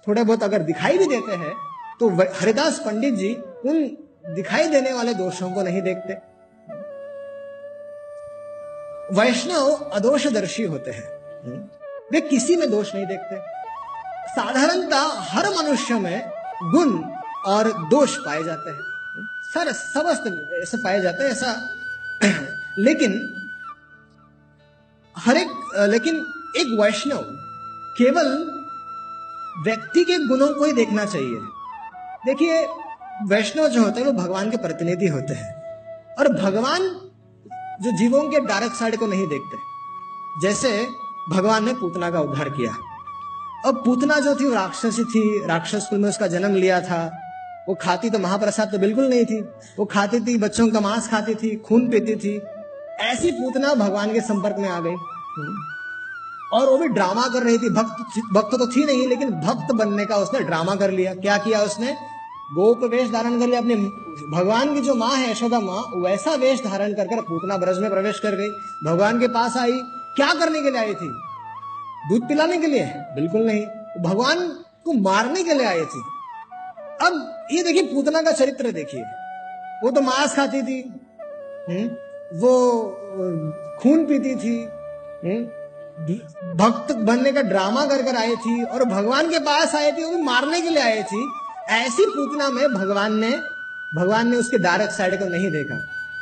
थोड़े 0.09 0.23
बहुत 0.25 0.43
अगर 0.43 0.63
दिखाई 0.63 0.99
भी 0.99 1.07
देते 1.07 1.33
हैं 1.33 1.53
तो 2.01 2.09
हरिदास 2.41 2.79
पंडित 2.79 3.15
जी 3.15 3.35
उन 3.67 3.85
दिखाई 4.35 4.69
देने 4.69 4.93
वाले 4.93 5.15
दोषों 5.15 5.51
को 5.51 5.63
नहीं 5.63 5.83
देखते। 5.83 6.15
वैष्णव 9.13 9.73
अदोषदर्शी 9.93 10.63
होते 10.63 10.91
हैं। 10.91 11.07
वे 12.13 12.21
किसी 12.21 12.57
में 12.57 12.71
दोष 12.71 12.95
नहीं 12.95 13.07
देखते। 13.07 13.37
साधारणता 14.31 15.01
हर 15.31 15.49
मनुष्य 15.51 15.95
में 15.95 16.31
गुण 16.65 17.05
और 17.47 17.73
दोष 17.91 18.17
पाए 18.17 18.43
जाते 18.43 18.71
हैं। 18.71 18.81
सर 19.55 19.73
समस्त 19.73 20.51
ऐसे 20.63 20.77
पाए 20.77 21.01
जाते 21.01 21.25
हैं, 21.25 21.31
ऐसा 21.31 21.69
लेकिन 22.79 23.13
हर 25.19 25.37
एक 25.37 25.49
लेकिन 25.79 26.17
एक 26.57 26.79
वैष्णव 26.81 27.19
केवल 27.99 28.55
व्यक्ति 29.65 30.05
के 30.05 30.19
गुणों 30.19 30.49
को 30.49 30.65
ही 30.65 30.73
देखना 30.73 31.05
चाहिए। 31.05 31.39
देखिए, 32.27 32.69
वैष्णव 33.23 33.69
जो 33.69 33.83
होते 33.83 34.01
हैं, 34.01 34.07
वो 34.07 34.13
भगवान 34.13 34.51
के 34.51 34.57
प्रतिनिधि 34.57 35.07
होते 35.07 35.35
हैं। 35.35 35.55
और 36.15 36.29
भगवान 36.29 36.81
जो 37.83 37.99
जीवों 37.99 38.31
के 38.31 38.41
डायरेक्ट 38.41 38.77
साइड 38.77 38.97
को 38.97 39.07
नहीं 39.07 39.29
देखते। 39.29 39.57
जैसे 40.43 40.89
भगवान 41.31 41.65
ने 41.65 41.73
पूतना 41.73 42.11
का 42.11 42.21
उद्धार 42.21 42.49
किया। 42.49 42.77
अब 43.67 43.83
पूतना 43.85 44.19
जो 44.19 44.37
थी, 44.37 44.45
वो 44.45 44.55
राक्षसी 44.55 45.05
थी, 45.05 45.47
राक्षस 45.47 45.87
कुल 45.91 45.99
में 45.99 46.09
उसका 46.09 46.27
जन्म 46.27 46.55
लिया 46.55 46.81
था। 46.81 47.19
वो 47.69 47.75
खाती 47.75 48.11
तो 48.11 48.19
महाप्रसाद 48.19 48.73
तो 48.73 48.79
बिल्कुल 48.79 49.05
नहीं 49.05 49.25
थी। 49.25 49.41
वो 49.79 49.85
खाती 49.85 50.21
थी, 50.21 50.39
बच्चों 50.39 50.69
का 50.69 50.81
मांस 50.81 51.09
खाती 51.09 51.35
थी, 51.35 51.57
खून 51.57 51.89
पीती 51.89 52.17
थी। 52.17 52.43
ऐसी 53.01 53.33
पूतना 53.33 53.75
भगवान 53.75 54.13
के 54.13 54.21
संपर्क 54.21 54.57
में 54.59 54.69
आ 54.69 54.81
गई। 54.81 54.97
और 56.53 56.67
वो 56.67 56.79
भी 56.79 56.89
ड्रामा 56.89 57.29
कर 57.29 57.43
रही 57.43 57.59
थी। 57.59 57.71
भक्त 57.71 58.21
भक्त 58.33 58.59
तो 58.59 58.67
थी 58.67 58.85
नहीं, 58.85 59.09
लेकिन 59.09 59.31
भक्त 59.31 59.75
बनने 59.75 60.07
का 60.07 60.17
उसने 60.17 60.41
ड्रामा 60.41 60.75
कर 60.75 60.91
लिया। 60.91 61.15
क्या 61.15 61.39
किया 61.39 61.61
उसने? 61.61 61.93
गोप 62.55 62.85
वेश 62.85 63.11
धारण 63.11 63.41
कर 63.41 63.47
लिया। 63.47 63.61
अपने 63.61 63.77
भगवान 64.31 64.75
की 64.75 64.81
जो 64.81 64.95
माँ 64.95 65.17
है, 65.17 65.31
यशोदा 65.31 65.61
माँ, 65.61 65.91
वैसा 65.97 66.35
वेश 66.35 66.65
धारण 66.65 66.93
कर 66.95 67.05
कर 67.05 67.21
पूतना 67.21 67.57
ब्रज 67.57 67.79
में 67.79 67.91
प्रवेश 67.91 68.21
कर 68.21 68.35
गई। 68.35 68.49
भगवान 68.85 69.21
के 69.21 69.29
पास 69.29 69.57
आई। 69.57 69.81
क्या 70.17 70.35
करने 70.35 70.63
के 70.63 70.71
लिए 70.71 70.81
आई 70.81 70.95
थी? 70.95 71.21
दूध 72.09 72.29
पिलाने 72.29 72.59
के 72.59 72.67
लिए? 72.67 72.85
बिल्कुल 72.97 73.41
नहीं। 73.41 73.67
भगवान 74.03 74.49
को 74.85 74.93
मारने 74.93 75.43
के 75.43 75.55
लिए 75.55 75.67
आई 75.67 75.81
थी। 75.81 76.03
अब 77.03 77.47
ये 77.53 77.63
देखिए 77.63 77.83
पूतना 77.83 78.23
का 78.23 78.33
चरित्र 78.33 78.73
देखिए। 78.73 79.03
वो 79.85 79.91
तो 79.91 80.01
मांस 80.01 80.37
खाती 80.37 80.63
थी। 80.63 80.93
हुँ? 81.69 82.04
वो 82.35 82.53
खून 83.83 84.05
पीती 84.07 84.35
थी 84.37 84.57
भक्त 86.55 86.93
बनने 87.01 87.33
का 87.33 87.43
ड्रामा 87.43 87.85
कर 87.87 88.03
कर 88.03 88.17
आई 88.17 88.37
थी 88.37 88.63
और 88.65 88.85
भगवान 88.85 89.31
के 89.31 89.39
पास 89.41 89.75
आए 89.75 89.91
थे, 89.93 90.05
वो 90.05 90.19
मारने 90.21 90.61
के 90.61 90.71
लिए 90.71 90.83
आए 90.83 91.03
थी। 91.03 91.27
ऐसी 91.73 92.07
पूतना 92.07 92.49
में 92.51 92.67
भगवान 92.71 93.19
ने 93.21 93.31
भगवान 93.93 94.31
ने 94.31 94.37
उसके 94.37 94.59
डायरेक्ट 94.59 94.93
साइड 94.93 95.19
को 95.19 95.29
नहीं 95.29 95.51
देखा। 95.51 95.77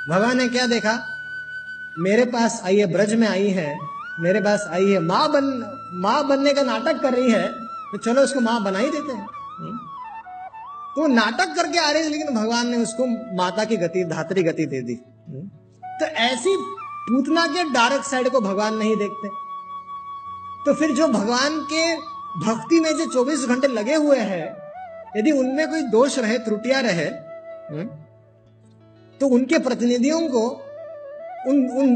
भगवान 0.09 0.37
ने 0.38 0.48
क्या 0.48 0.66
देखा? 0.66 0.98
मेरे 1.98 2.25
पास 2.27 2.61
आई 2.64 2.77
है, 2.79 2.87
ब्रज 2.92 3.14
में 3.14 3.27
आई 3.29 3.48
है, 3.51 3.79
मेरे 4.20 4.40
पास 4.40 4.66
आई 4.70 4.90
है, 4.90 4.98
माँ 5.01 5.29
बन, 5.33 5.44
माँ 5.94 6.27
बनने 6.29 6.53
का 6.53 6.62
नाटक 6.62 7.01
कर 7.03 7.14
रही 7.14 7.31
है 7.31 7.48
तो 7.92 7.98
चलो 7.98 8.22
उसको 8.22 8.40
माँ 8.40 8.62
बना 8.64 8.79
ही 8.79 8.90
देते 8.90 9.12
हैं। 9.12 9.27
हम्म। 9.59 9.77
तो 10.94 11.07
नाटक 11.07 11.55
करके 11.57 11.79
आ 11.79 11.90
रही 11.90 12.03
है, 12.03 12.09
लेकिन 12.09 12.35
भगवान 12.35 12.68
ने 12.68 12.77
उसको 12.77 13.07
माता 13.37 13.64
की 13.64 13.77
गति, 13.77 14.05
धात्री 14.05 14.42
गति 14.42 14.66
दे 14.66 14.81
दी। 14.83 15.01
हम्म। 15.29 15.51
तो 16.00 16.07
ऐसी 16.07 16.57
पूतना 17.09 17.46
के 17.46 17.64
डायरेक्ट 17.64 18.05
साइड 18.05 18.28
को 18.28 18.40
भगवान 18.40 18.74
नहीं 18.74 18.96
देखते। 18.96 19.28
तो 20.66 20.74
फिर 20.74 20.90
जो 20.90 21.09
भगवान 21.09 21.61
के 21.72 21.94
भक्ति 22.40 22.81
में 22.81 22.90
जो 22.98 23.05
24 23.07 23.46
घंटे 23.48 23.68
लगे 23.68 23.94
हुए 23.94 24.18
हैं 24.18 24.44
यदि 25.16 25.31
उनमें 25.31 25.68
कोई 25.70 25.83
दोष 25.83 26.18
रहे 26.18 26.38
त्रुटियाँ 26.38 26.83
रहे 26.83 27.05
हम्म, 27.05 27.85
तो 29.20 29.26
उनके 29.28 29.59
प्रतिनिधियों 29.59 30.20
को 30.28 30.44
उन 31.48 31.57
उन, 31.70 31.88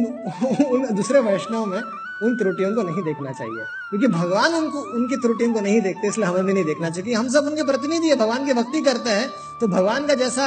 उन 0.66 0.94
दूसरे 0.94 1.20
वैष्णव 1.20 1.64
में 1.64 1.80
उन 2.22 2.36
त्रुटियों 2.36 2.74
को 2.74 2.82
नहीं 2.82 3.02
देखना 3.04 3.32
चाहिए। 3.32 3.64
क्योंकि 3.90 4.06
भगवान 4.06 4.54
उनको 4.54 4.80
उनकी 4.94 5.16
त्रुटियों 5.16 5.52
को 5.54 5.60
नहीं 5.60 5.80
देखते 5.80 6.08
इसलिए 6.08 6.26
हमें 6.26 6.44
भी 6.44 6.52
नहीं 6.52 6.64
देखना 6.64 6.90
चाहिए। 6.90 7.14
हम 7.14 7.28
सब 7.28 7.46
उनके 7.46 7.62
प्रतिनिधि 7.62 8.08
है 8.08 8.16
भगवान 8.16 8.46
की 8.46 8.52
भक्ति 8.52 8.80
करते 8.80 9.10
हैं 9.10 9.28
तो 9.60 9.68
भगवान 9.68 10.06
का 10.06 10.14
जैसा 10.14 10.46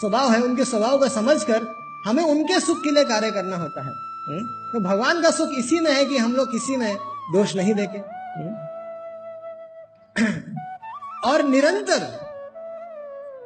स्वभाव 0.00 0.32
है 0.32 0.40
उनके 0.42 0.64
स्वभाव 0.64 0.98
को 0.98 1.08
समझ 1.08 1.42
कर 1.44 1.64
हमें 2.06 2.22
उनके 2.24 2.60
सुख 2.60 2.82
के 2.84 2.90
लिए 2.90 3.04
कार्य 3.04 3.30
करना 3.30 3.56
होता 3.56 3.82
है 3.82 3.92
हम्म? 4.28 4.44
तो 4.72 4.80
भगवान 4.80 5.22
का 5.22 5.30
सुख 5.30 5.50
इसी 5.58 5.80
में 5.80 5.90
है 5.92 6.04
कि 6.04 6.16
हम 6.16 6.32
लोग 6.32 6.52
किसी 6.52 6.76
में 6.76 6.96
दोष 7.32 7.54
नहीं 7.56 7.74
देखे 7.74 7.98
हम्म? 7.98 8.54
और 11.30 11.42
निरंतर, 11.42 12.02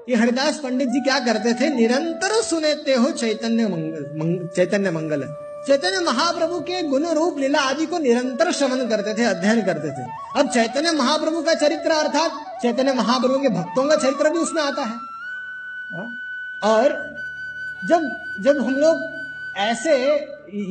ये 0.09 0.17
हरिदास 0.17 0.59
पंडित 0.59 0.89
जी 0.89 1.01
क्या 1.01 1.19
करते 1.19 1.53
थे 1.55 1.69
निरंतर 1.71 2.33
सुनेते 2.43 2.95
हो 2.95 3.11
चैतन्य 3.11 3.67
मंगल 3.69 4.49
चैतन्य 4.57 4.91
मंगल 4.91 5.25
चैतन्य 5.67 6.01
महाप्रभु 6.01 6.61
के 6.61 6.83
गुण 6.83 7.07
रूप, 7.07 7.39
लीला 7.39 7.61
आदि 7.61 7.87
को 7.87 7.99
निरंतर 7.99 8.53
श्रवण 8.53 8.89
करते 8.89 9.15
थे, 9.15 9.25
अध्ययन 9.25 9.63
करते 9.63 9.91
थे 9.91 10.05
अब 10.41 10.49
चैतन्य 10.49 10.93
महाप्रभु 10.93 11.43
का 11.43 11.55
चरित्र 11.55 11.91
अर्थात, 11.91 12.45
चैतन्य 12.63 12.93
महाप्रभु 12.93 13.39
के 13.41 13.49
भक्तों 13.49 13.89
का 13.89 13.97
चरित्र 13.97 14.31
भी 14.31 14.39
उसमें 14.39 14.63
आता 14.63 14.83
है 14.83 14.99
हाँ? 15.91 16.09
और 16.63 16.99
जब 17.89 18.11
जब 18.41 18.59
हम 18.61 18.75
लोग 18.75 19.59
ऐसे, 19.59 19.95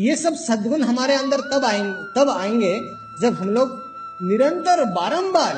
ये 0.01 0.15
सब 0.15 0.33
सद्गुण 0.37 0.83
हमारे 0.83 1.13
अंदर 1.15 1.41
तब 1.51 1.65
आएँगे 1.65 1.91
तब 2.15 2.29
आएँगे 2.29 2.73
जब 3.21 3.33
हम 3.33 3.49
लोग 3.49 3.71
निरंतर 4.21 4.83
बारंबार 4.93 5.55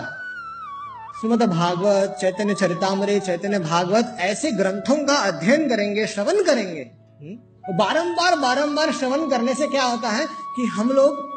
श्रीमद 1.20 1.44
भागवत, 1.44 2.16
चैतन्य 2.22 2.54
चरितामृत, 2.54 3.22
चैतन्य 3.24 3.60
भागवत 3.60 4.16
ऐसे 4.20 4.52
ग्रंथों 4.52 4.98
का 5.06 5.16
अध्ययन 5.28 5.68
करेंगे, 5.70 6.06
श्रवण 6.08 6.44
करेंगे 6.44 6.82
हम्म? 6.82 7.78
बारंबार 7.78 8.36
बारंबार 8.36 8.92
श्रवण 8.92 9.30
करने 9.30 9.54
से 9.56 9.68
क्या 9.68 9.84
होता 9.84 10.10
है 10.10 10.26
कि 10.56 10.66
हम 10.68 10.92
लोग 10.92 11.30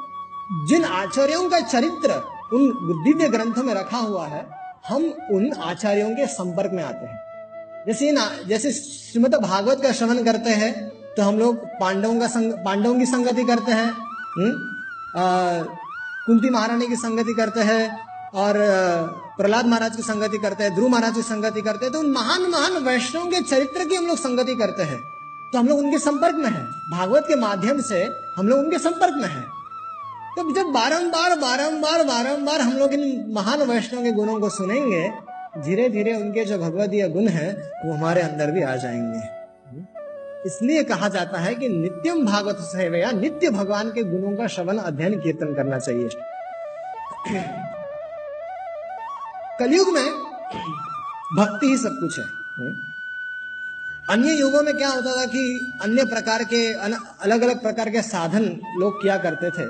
जिन 0.68 0.84
आचार्यों 0.84 1.48
का 1.50 1.60
चरित्र 1.60 2.22
उन 2.52 2.70
दिव्य 3.04 3.28
ग्रंथों 3.28 3.62
में 3.62 3.74
रखा 3.74 3.98
हुआ 3.98 4.26
है, 4.26 4.46
हम 4.88 5.04
उन 5.32 5.52
आचार्यों 5.62 6.10
के 6.10 6.26
संपर्क 6.26 6.70
में 6.72 6.82
आते 6.84 7.06
हैं 7.06 7.22
जैसे 7.84 8.10
ना, 8.12 8.30
जैसे 8.48 8.72
श्रीमद 8.72 9.34
भागवत 9.36 9.82
का 9.82 9.92
श्रवण 9.92 10.22
करते 10.24 10.50
हैं 10.52 10.72
तो 11.16 11.22
हम 11.22 11.38
लोग 11.38 11.56
पांडवों 11.80 12.18
का 12.20 12.26
संग, 12.28 12.52
पांडवों 12.64 12.94
की 12.94 13.06
संगति 13.06 13.44
करते 13.44 13.72
हैं 13.72 13.90
हम्म? 14.36 14.52
कुंती 16.26 16.50
महारानी 16.50 16.86
की 16.86 16.96
संगति 16.96 17.34
करते 17.34 17.60
हैं, 17.62 17.82
और 18.34 18.54
प्रहलाद 19.36 19.66
महाराज 19.66 19.96
की 19.96 20.02
संगति 20.02 20.38
करते 20.38 20.64
हैं, 20.64 20.74
ध्रुव 20.74 20.88
महाराज 20.88 21.14
की 21.14 21.22
संगति 21.22 21.60
करते 21.62 21.84
हैं 21.84 21.92
तो 21.92 21.98
उन 21.98 22.10
महान 22.12 22.42
महान 22.50 22.76
वैष्णव 22.84 23.26
के 23.30 23.40
चरित्र 23.42 23.84
की 23.84 23.96
हम 23.96 24.06
लोग 24.06 24.18
संगति 24.18 24.54
करते 24.56 24.82
हैं। 24.82 24.98
तो 25.52 25.58
हम 25.58 25.68
लोग 25.68 25.78
उनके 25.78 25.98
संपर्क 26.00 26.34
में 26.36 26.50
हैं। 26.50 26.64
भागवत 26.90 27.24
के 27.28 27.36
माध्यम 27.40 27.80
से 27.82 28.02
हम 28.36 28.48
लोग 28.48 28.58
उनके 28.58 28.78
संपर्क 28.80 29.14
में 29.16 29.28
हैं। 29.28 29.44
तो 30.36 30.50
जब 30.54 30.72
बारंबार 30.72 31.36
बारंबार 31.38 32.04
बारंबार 32.04 32.60
हम 32.60 32.72
लोग 32.72 32.92
इन 32.92 33.04
महान 33.34 33.62
वैष्णव 33.64 34.02
के 34.02 34.12
गुणों 34.12 34.38
को 34.40 34.48
सुनेंगे 34.50 35.02
धीरे 35.58 35.88
धीरे 35.88 36.14
उनके 36.14 36.44
जो 36.44 36.58
भगवदीय 36.58 37.08
गुण 37.08 37.28
है, 37.28 37.72
वो 37.84 37.92
हमारे 37.92 38.22
अंदर 38.22 38.50
भी 38.50 38.62
आ 38.62 38.76
जाएँगे। 38.76 39.44
इसलिए 40.46 40.82
कहा 40.84 41.08
जाता 41.08 41.38
है 41.38 41.54
कि 41.54 41.68
नित्यम 41.68 42.26
भागवत 42.26 42.56
सेवया, 42.60 43.10
नित्य 43.10 43.50
भगवान 43.50 43.90
के 43.90 44.02
गुणों 44.02 44.36
का 44.36 44.46
श्रवण 44.46 44.78
अध्ययन 44.78 45.20
कीर्तन 45.20 45.54
करना 45.54 45.78
चाहिए। 45.78 46.08
कलयुग 49.58 49.88
में 49.88 50.10
भक्ति 51.36 51.66
ही 51.66 51.76
सब 51.76 51.96
कुछ 52.00 52.18
है। 52.18 52.24
अन्य 54.10 54.32
युगों 54.32 54.62
में 54.62 54.76
क्या 54.76 54.88
होता 54.88 55.20
था 55.20 55.24
कि 55.24 55.72
अन्य 55.82 56.04
प्रकार 56.04 56.44
के 56.44 56.72
अलग 56.72 57.42
अलग 57.42 57.62
प्रकार 57.62 57.90
के 57.90 58.02
साधन 58.02 58.44
लोग 58.78 59.02
किया 59.02 59.16
करते 59.18 59.50
थे। 59.50 59.66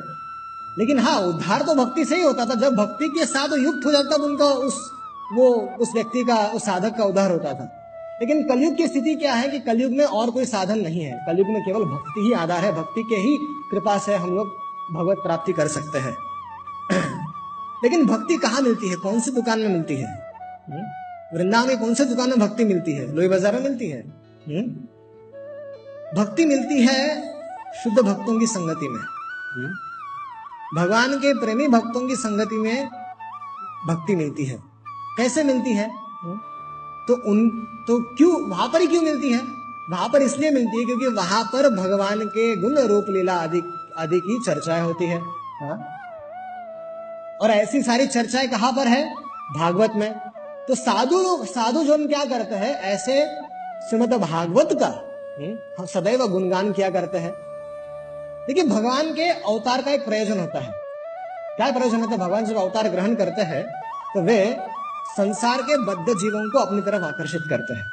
लेकिन 0.79 0.99
हाँ 0.99 1.20
उद्धार 1.20 1.62
तो 1.62 1.75
भक्ति 1.75 2.05
से 2.05 2.16
ही 2.16 2.23
होता 2.23 2.47
था। 2.47 2.55
जब 2.55 2.75
भक्ति 2.75 3.09
के 3.09 3.27
साथ 3.27 3.49
युक्त 3.59 3.87
हो 3.87 3.92
जाता, 3.92 4.16
तब 4.16 4.23
उनका 4.23 4.44
उस 4.44 4.90
वो 5.32 5.54
उस 5.80 5.92
व्यक्ति 5.94 6.24
का 6.24 6.37
उस 6.37 6.64
साधक 6.64 6.96
का 6.96 7.04
उद्धार 7.04 7.30
होता 7.30 7.54
था। 7.54 7.80
लेकिन 8.20 8.48
कलयुग 8.48 8.76
की 8.76 8.87
स्थिति 8.87 9.14
क्या 9.14 9.34
है 9.34 9.48
कि 9.48 9.60
कलयुग 9.60 9.92
में 9.92 10.04
और 10.04 10.30
कोई 10.30 10.44
साधन 10.44 10.78
नहीं 10.78 11.00
है। 11.00 11.24
कलयुग 11.26 11.48
में 11.48 11.62
केवल 11.62 11.84
भक्ति 11.84 12.20
ही 12.20 12.32
आधार 12.32 12.64
है। 12.64 12.72
भक्ति 12.72 13.02
के 13.02 13.16
ही 13.16 13.37
कृपा 13.70 13.98
से 13.98 14.14
हम 14.14 14.30
लोग 14.30 14.46
भगवत 14.92 15.16
प्राप्ति 15.16 15.52
कर 15.52 15.68
सकते 15.68 15.98
हैं। 15.98 16.16
लेकिन 17.84 18.06
भक्ति 18.06 18.37
कहाँ 18.37 18.60
मिलती 18.60 18.88
है? 18.88 18.96
कौन 18.96 19.20
सी 19.20 19.30
दुकान 19.30 19.60
में 19.60 19.68
मिलती 19.68 19.96
है? 19.96 20.34
हम्म? 20.70 20.87
वृंदावन 21.38 21.68
में 21.68 21.78
कौन 21.78 21.94
सी 21.94 22.04
दुकान 22.04 22.30
में 22.30 22.38
भक्ति 22.38 22.64
मिलती 22.64 22.92
है? 22.92 23.14
लोही 23.14 23.28
बाज़ार 23.28 23.54
में 23.54 23.60
मिलती 23.60 23.90
है? 23.90 24.00
हम्म? 24.48 24.62
भक्ति 26.22 26.44
मिलती 26.44 26.87
है 26.87 27.32
शुद्ध 27.84 27.98
भक्तों 27.98 28.40
की 28.40 28.46
संगति 28.46 28.88
में। 28.88 29.00
हम्म? 29.52 29.74
भगवान 30.80 31.18
के 31.18 31.40
प्रेमी 31.40 31.68
भक्तों 31.68 32.08
की 32.08 32.16
संगति 32.16 32.56
में 32.56 32.88
भक्ति 33.87 34.16
मिलती 34.16 34.44
है। 34.44 34.73
कैसे 35.16 35.42
मिलती 35.42 35.72
है? 35.72 35.88
तो 37.09 37.14
उन 37.31 37.48
तो 37.88 37.98
क्यों 38.16 38.33
वहाँ 38.50 38.68
पर 38.68 38.81
ही 38.81 38.87
क्यों 38.87 39.03
मिलती 39.03 39.33
है? 39.33 39.40
वहाँ 39.90 40.09
पर 40.09 40.22
इसलिए 40.22 40.50
मिलती 40.50 40.79
है 40.79 40.85
क्योंकि 40.85 41.07
वहाँ 41.07 41.42
पर 41.44 41.68
भगवान 41.70 42.27
के 42.27 42.57
गुण 42.57 42.79
रूप 42.79 43.07
लीला 43.09 43.35
आदि 43.35 43.62
आदि 43.98 44.20
की 44.20 44.38
चर्चाएँ 44.46 44.83
होती 44.83 45.07
है। 45.07 45.18
हा? 45.62 45.72
और 47.42 47.50
ऐसी 47.50 47.83
सारी 47.83 48.07
चर्चाएँ 48.07 48.48
कहाँ 48.48 48.72
पर 48.72 48.87
है? 48.87 49.14
भागवत 49.57 49.92
में। 49.96 50.12
तो 50.68 50.74
साधु 50.74 51.44
साधु 51.44 51.85
जन 51.85 52.07
क्या 52.07 52.24
करते 52.24 52.55
हैं 52.55 52.74
ऐसे 52.83 53.24
श्रीमद 53.88 54.14
भागवत 54.14 54.68
का 54.72 54.87
हम्म, 55.38 55.57
हम 55.79 55.87
सदैव 55.87 56.27
गुणगान 56.29 56.72
किया 56.72 56.90
करते 56.90 57.18
हैं। 57.18 57.33
देखिए 58.46 58.64
भगवान 58.64 59.12
के 59.12 59.29
अवतार 59.31 59.83
का 59.83 59.90
एक 59.90 60.05
प्रयोजन 60.05 60.40
होता 60.40 60.59
है। 60.59 60.72
क्या 61.57 61.70
प्रयोजन 61.72 62.00
होता 62.00 62.12
है? 62.12 62.18
भगवान 62.18 62.44
जब 62.44 62.57
अवतार 62.57 62.88
ग्रहण 62.88 63.14
करते 63.14 63.42
हैं 63.42 63.64
तो 64.14 64.20
वे 64.20 64.38
संसार 65.09 65.62
के 65.62 65.77
बद्ध 65.77 66.19
जीवों 66.21 66.51
को 66.51 66.59
अपनी 66.59 66.81
तरफ़ 66.81 67.03
आकर्षित 67.03 67.43
करते 67.51 67.75
हैं। 67.75 67.87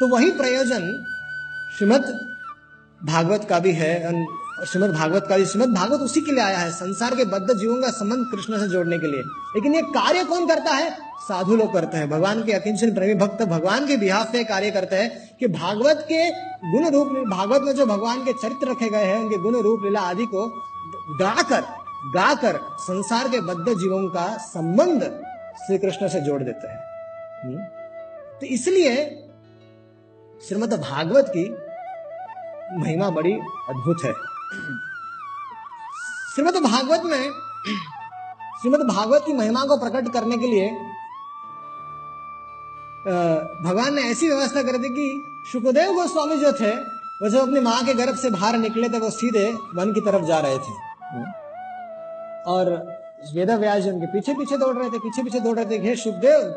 तो 0.00 0.06
वही 0.06 0.30
प्रयोजन 0.30 1.04
श्रीमद 1.78 2.28
भागवत 3.04 3.46
का 3.50 3.58
भी 3.58 3.72
है 3.72 3.92
श्रीमद 4.66 4.90
भागवत 4.90 5.26
का 5.28 5.36
भी, 5.36 5.44
श्रीमद 5.46 5.74
भागवत 5.74 6.00
उसी 6.00 6.20
के 6.20 6.32
लिए 6.32 6.42
आया 6.44 6.58
है, 6.58 6.70
संसार 6.70 7.14
के 7.14 7.24
बद्ध 7.24 7.54
जीवों 7.54 7.76
का 7.82 7.90
संबंध 7.90 8.26
कृष्ण 8.30 8.58
से 8.58 8.68
जोड़ने 8.68 8.98
के 8.98 9.06
लिए। 9.06 9.20
लेकिन 9.54 9.74
ये 9.74 9.82
कार्य 9.82 10.24
कौन 10.24 10.46
करता 10.46 10.74
है? 10.74 10.90
साधु 11.20 11.56
लोग 11.56 11.72
करते 11.72 11.96
हैं, 11.96 12.10
भगवान 12.10 12.42
के 12.44 12.52
अकिंचन 12.52 12.94
प्रेमी 12.94 13.14
भक्त 13.14 13.42
भगवान 13.42 13.86
के 13.86 13.96
बिहाफ 13.96 14.32
पे 14.32 14.44
कार्य 14.44 14.70
करते 14.70 14.96
हैं 14.96 15.36
कि 15.40 15.48
भागवत 15.48 16.06
के 16.12 16.30
गुण 16.70 16.88
रूप, 16.90 17.06
भागवत 17.06 17.62
में 17.62 17.72
जो 17.72 17.86
भगवान 17.86 18.24
के 18.24 18.32
चरित्र 18.32 18.70
रखे 18.70 18.88
गए 18.88 19.04
हैं, 19.04 19.18
उनके 19.18 19.36
गुण 19.36 19.60
रूप 19.60 19.80
लीला 19.84 20.00
आदि 20.00 20.26
को 20.26 20.46
गाकर 21.18 21.62
गाकर 22.14 22.60
संसार 22.80 23.28
के 23.28 23.40
बद्ध 23.40 23.78
जीवों 23.78 24.08
का 24.08 24.36
संबंध 24.36 25.02
श्री 25.66 25.78
कृष्ण 25.78 26.08
से 26.08 26.20
जोड़ 26.20 26.42
देते 26.42 26.68
हैं। 26.68 26.78
हम्म? 27.44 27.64
तो 28.40 28.46
इसलिए 28.46 28.94
श्रीमद 30.48 30.74
भागवत 30.74 31.32
की 31.36 31.50
महिमा 32.76 33.10
बड़ी 33.10 33.32
अद्भुत 33.68 34.04
है। 34.04 34.12
श्रीमद 36.34 36.54
भागवत 36.54 37.02
में, 37.04 37.30
श्रीमद 38.62 38.80
भागवत 38.80 39.22
की 39.26 39.32
महिमा 39.32 39.64
को 39.64 39.76
प्रकट 39.76 40.12
करने 40.12 40.38
के 40.38 40.46
लिए 40.46 40.70
भगवान 43.64 43.94
ने 43.94 44.02
ऐसी 44.02 44.28
व्यवस्था 44.28 44.62
कर 44.62 44.72
दी 44.72 44.88
कि 44.88 45.24
सुखदेव 45.52 45.92
गोस्वामी 45.92 46.36
जो 46.36 46.52
थे, 46.52 46.76
वो 47.22 47.28
जब 47.28 47.38
अपनी 47.38 47.60
माँ 47.60 47.84
के 47.84 47.94
गर्भ 47.94 48.16
से 48.16 48.30
बाहर 48.30 48.56
निकले 48.56 48.88
थे, 48.88 48.98
वो 48.98 49.10
सीधे 49.10 49.52
वन 49.74 49.92
की 49.92 50.00
तरफ़ 50.00 50.24
जा 50.24 50.38
रहे 50.38 50.58
थे। 50.58 50.72
और 52.42 52.99
वेद 53.20 53.50
व्यास 53.50 53.82
जी 53.82 53.90
उनके 53.90 54.06
पीछे 54.06 54.34
पीछे 54.34 54.56
दौड़ 54.56 54.76
रहे 54.76 54.88
थे, 54.90 54.98
पीछे 54.98 55.22
पीछे 55.22 55.40
दौड़ 55.40 55.58
रहे 55.58 55.64
थे, 55.64 55.78
हे 55.78 55.94
सुखदेव, 55.96 56.54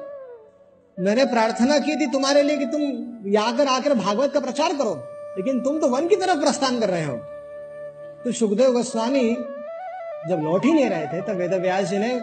मैंने 0.97 1.25
प्रार्थना 1.25 1.77
की 1.79 1.95
थी 1.95 2.05
तुम्हारे 2.11 2.43
लिए 2.43 2.57
कि 2.57 2.65
तुम 2.65 2.81
यहाँ 3.27 3.55
कर 3.57 3.67
आकर 3.67 3.93
भागवत 3.93 4.33
का 4.33 4.39
प्रचार 4.39 4.73
करो, 4.73 4.93
लेकिन 5.37 5.59
तुम 5.59 5.79
तो 5.79 5.87
वन 5.87 6.07
की 6.07 6.15
तरफ़ 6.15 6.39
प्रस्थान 6.39 6.79
कर 6.79 6.89
रहे 6.89 7.05
हो। 7.05 7.15
तो 8.25 8.31
सुखदेव 8.31 8.71
गोस्वामी 8.71 9.29
जब 10.29 10.41
लौट 10.43 10.65
ही 10.65 10.73
नहीं 10.73 10.89
रहे 10.89 11.07
थे, 11.07 11.21
तब 11.21 11.37
वेद 11.37 11.53
व्यास 11.53 11.89
जी 11.89 11.97
ने 11.97 12.19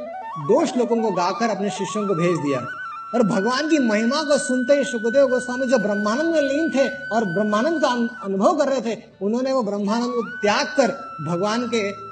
दो 0.49 0.65
श्लोकों 0.67 1.03
को 1.03 1.11
गाकर 1.11 1.51
अपने 1.51 1.71
शिष्यों 1.71 2.07
को 2.09 2.15
भेज 2.15 2.37
दिया। 2.39 2.67
और 3.15 3.23
भगवान 3.23 3.69
की 3.69 3.79
महिमा 3.79 4.23
को 4.23 4.39
सुनते 4.39 4.75
ही 4.75 4.85
सुखदेव 4.85 5.27
गोस्वामी 5.29 5.67
जो 5.67 5.79
ब्रह्मानंद 5.79 6.35
में 6.35 6.43
लीन 6.43 6.71
थे 6.71 6.89
और 7.15 7.25
ब्रह्मानंद 7.25 7.81
का 7.81 7.89
अनुभव 8.25 8.59
कर 8.59 8.69
रहे 8.69 8.81
थे, 8.81 9.03
उन्होंने 9.23 9.53
वो 9.53 9.63
ब्रह्मानंद 9.63 10.13
को 10.13 10.23
त्याग 10.41 10.67
कर 10.77 10.89
भगवान 11.29 11.69
के 11.69 12.10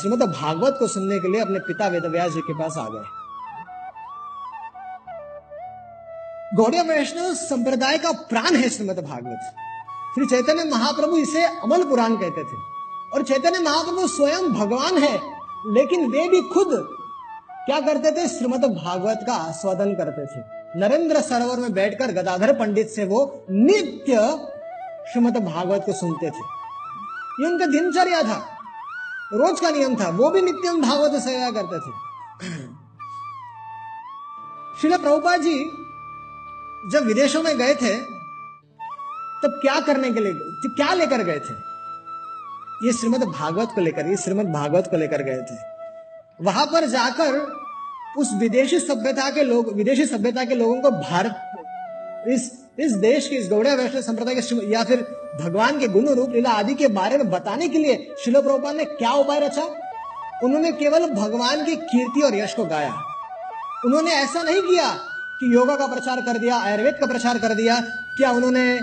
श्रीमद 0.00 0.22
भागवत 0.22 0.76
को 0.78 0.86
सुनने 0.86 1.18
के 1.18 1.28
लिए 1.28 1.40
अपने 1.40 1.58
पिता 1.58 1.88
वेदव्यास 1.88 2.32
जी 2.32 2.40
के 2.40 2.52
पास 2.52 2.78
आ 2.78 2.88
गए। 2.88 3.04
गौड़िया 6.56 6.82
वैष्णव 6.82 7.34
संप्रदाय 7.34 7.98
का 7.98 8.12
प्राण 8.12 8.56
है 8.56 8.68
श्रीमद 8.68 8.98
भागवत। 8.98 9.54
श्री 10.14 10.26
चैतन्य 10.26 10.64
महाप्रभु 10.64 11.16
इसे 11.16 11.44
अमल 11.44 11.84
पुराण 11.84 12.16
कहते 12.16 12.44
थे। 12.44 12.56
और 13.14 13.22
चैतन्य 13.22 13.58
महाप्रभु 13.58 14.06
स्वयं 14.06 14.52
भगवान 14.52 14.98
है, 14.98 15.14
लेकिन 15.66 16.10
वे 16.10 16.28
भी 16.28 16.40
खुद 16.40 16.68
क्या 17.66 17.80
करते 17.80 18.10
थे? 18.10 18.28
श्रीमद 18.28 18.64
भागवत 18.64 19.24
का 19.26 19.34
आस्वादन 19.34 19.94
करते 19.94 20.26
थे। 20.26 20.40
नरेंद्र 20.80 21.20
सरोवर 21.20 21.56
में 21.56 21.72
बैठकर 21.72 22.12
गदाधर 22.12 22.52
पंडित 22.52 22.88
से 22.88 23.04
वो 23.04 23.44
नित्य 23.50 24.14
श्रीमद 25.12 25.36
भागवत 25.36 25.82
को 25.86 25.92
सुनते 25.92 26.30
थे। 26.30 26.44
ये 27.40 27.46
उनका 27.46 27.66
दिनचर्या 27.66 28.22
था। 28.22 28.59
रोज 29.34 29.60
का 29.60 29.70
नियम 29.70 29.94
था। 29.96 30.08
वो 30.08 30.30
भी 30.30 30.42
नित्यम 30.42 30.80
भागवत 30.82 31.22
सेवा 31.22 31.50
करते 31.50 31.78
थे। 31.78 31.92
शिल 34.80 34.96
प्रभुपा 34.96 35.36
जी 35.36 35.58
जब 36.92 37.06
विदेशों 37.06 37.42
में 37.42 37.58
गए 37.58 37.74
थे, 37.74 37.94
तब 39.42 39.58
क्या 39.62 39.80
करने 39.80 40.10
के 40.10 40.20
लिए 40.20 40.32
क्या 40.76 40.92
लेकर 40.94 41.22
गए 41.22 41.38
थे? 41.40 41.54
ये 42.86 42.92
श्रीमद 42.92 43.24
भागवत 43.24 43.72
को 43.74 43.80
लेकर, 43.80 44.06
ये 44.06 44.16
श्रीमद 44.16 44.52
भागवत 44.52 44.86
को 44.90 44.96
लेकर 44.96 45.22
गए 45.22 45.38
थे। 45.38 46.44
वहाँ 46.44 46.66
पर 46.66 46.86
जाकर 46.86 47.38
उस 48.18 48.30
विदेशी 48.34 48.78
सभ्यता 48.80 49.30
के 49.30 49.42
लोग, 49.42 49.72
विदेशी 49.72 50.06
सभ्यता 50.06 50.44
के 50.44 50.54
लोगों 50.54 50.80
को 50.82 50.90
भारत 50.90 52.26
इस 52.28 52.59
इस 52.78 52.92
देश 52.92 53.28
के 53.28 53.36
इस 53.36 53.48
गौड़िया 53.48 53.74
वैष्णव 53.74 54.02
संप्रदाय 54.02 54.34
के 54.34 54.72
या 54.72 54.84
फिर 54.84 54.96
भगवान 55.40 55.78
के 55.78 55.88
गुण 55.88 56.08
रूप 56.08 56.30
लीला 56.30 56.50
आदि 56.50 56.74
के 56.74 56.88
बारे 56.88 57.18
में 57.18 57.30
बताने 57.30 57.68
के 57.68 57.78
लिए 57.78 58.14
शिलो 58.24 58.42
प्रभुपाल 58.42 58.76
ने 58.76 58.84
क्या 58.84 59.12
उपाय 59.12 59.40
रचा? 59.40 59.62
उन्होंने 60.44 60.72
केवल 60.72 61.06
भगवान 61.06 61.64
की 61.64 61.76
कीर्ति 61.76 62.20
और 62.20 62.34
यश 62.34 62.54
को 62.54 62.64
गाया। 62.64 62.94
उन्होंने 63.84 64.10
ऐसा 64.10 64.42
नहीं 64.42 64.62
किया 64.62 64.90
कि 65.40 65.54
योगा 65.54 65.76
का 65.76 65.86
प्रचार 65.86 66.20
कर 66.20 66.38
दिया, 66.38 66.56
आयुर्वेद 66.56 66.94
का 66.94 67.06
प्रचार 67.06 67.38
कर 67.38 67.54
दिया, 67.54 67.80
क्या 68.16 68.30
उन्होंने 68.30 68.80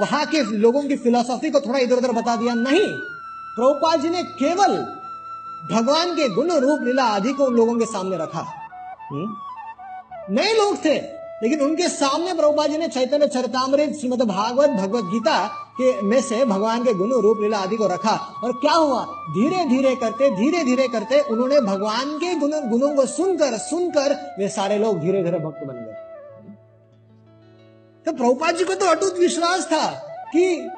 वहाँ 0.00 0.26
के 0.26 0.42
लोगों 0.42 0.82
की 0.82 0.96
फिलोसॉफी 0.96 1.50
को 1.50 1.60
थोड़ा 1.60 1.78
इधर 1.78 1.96
उधर 1.96 2.12
बता 2.12 2.36
दिया? 2.36 2.54
नहीं। 2.54 2.88
प्रभुपाल 3.56 4.00
जी 4.00 4.08
ने 4.08 4.22
केवल 4.22 4.76
भगवान 5.72 6.16
के 6.16 6.28
गुण 6.28 6.52
रूप 6.52 6.80
लीला 6.82 7.04
आदि 7.04 7.32
को 7.32 7.44
उन 7.44 7.54
लोगों 7.54 7.78
के 7.78 7.84
सामने 7.84 8.16
रखा। 8.16 8.46
हम्म? 9.10 9.36
नए 10.34 10.52
लोग 10.52 10.84
थे। 10.84 11.19
लेकिन 11.42 11.60
उनके 11.60 11.88
सामने 11.88 12.32
प्रभुपा 12.34 12.66
जी 12.66 12.78
ने 12.78 12.88
चैतन्य 12.88 13.26
चरितमृत, 13.26 13.96
श्रीमद 14.00 14.22
भागवत, 14.22 14.70
भगवत 14.70 15.04
गीता 15.04 15.46
के 15.72 16.00
में 16.02 16.20
से 16.22 16.44
भगवान 16.44 16.84
के 16.84 16.94
गुण, 16.94 17.12
रूप, 17.12 17.38
लीला 17.40 17.58
आदि 17.58 17.76
को 17.76 17.86
रखा। 17.86 18.16
और 18.44 18.52
क्या 18.52 18.72
हुआ? 18.72 19.04
धीरे 19.04 19.64
धीरे 19.64 19.94
करते 19.94 20.30
धीरे 20.36 20.64
धीरे 20.64 20.88
करते 20.88 21.20
उन्होंने 21.20 21.60
भगवान 21.60 22.18
के 22.18 22.34
गुण, 22.34 22.50
गुणों 22.50 22.94
को 22.96 23.06
सुनकर 23.06 23.56
सुनकर 23.58 24.36
वे 24.38 24.48
सारे 24.48 24.78
लोग 24.78 25.00
धीरे 25.00 25.22
धीरे 25.22 25.38
भक्त 25.38 25.64
बन 25.64 25.74
गए। 25.74 25.96
तो 28.06 28.12
प्रभुपाद 28.12 28.56
जी 28.56 28.64
को 28.64 28.74
तो 28.74 28.86
अटूट 28.86 29.18
विश्वास 29.18 29.66
था 29.66 29.86
कि 30.32 30.68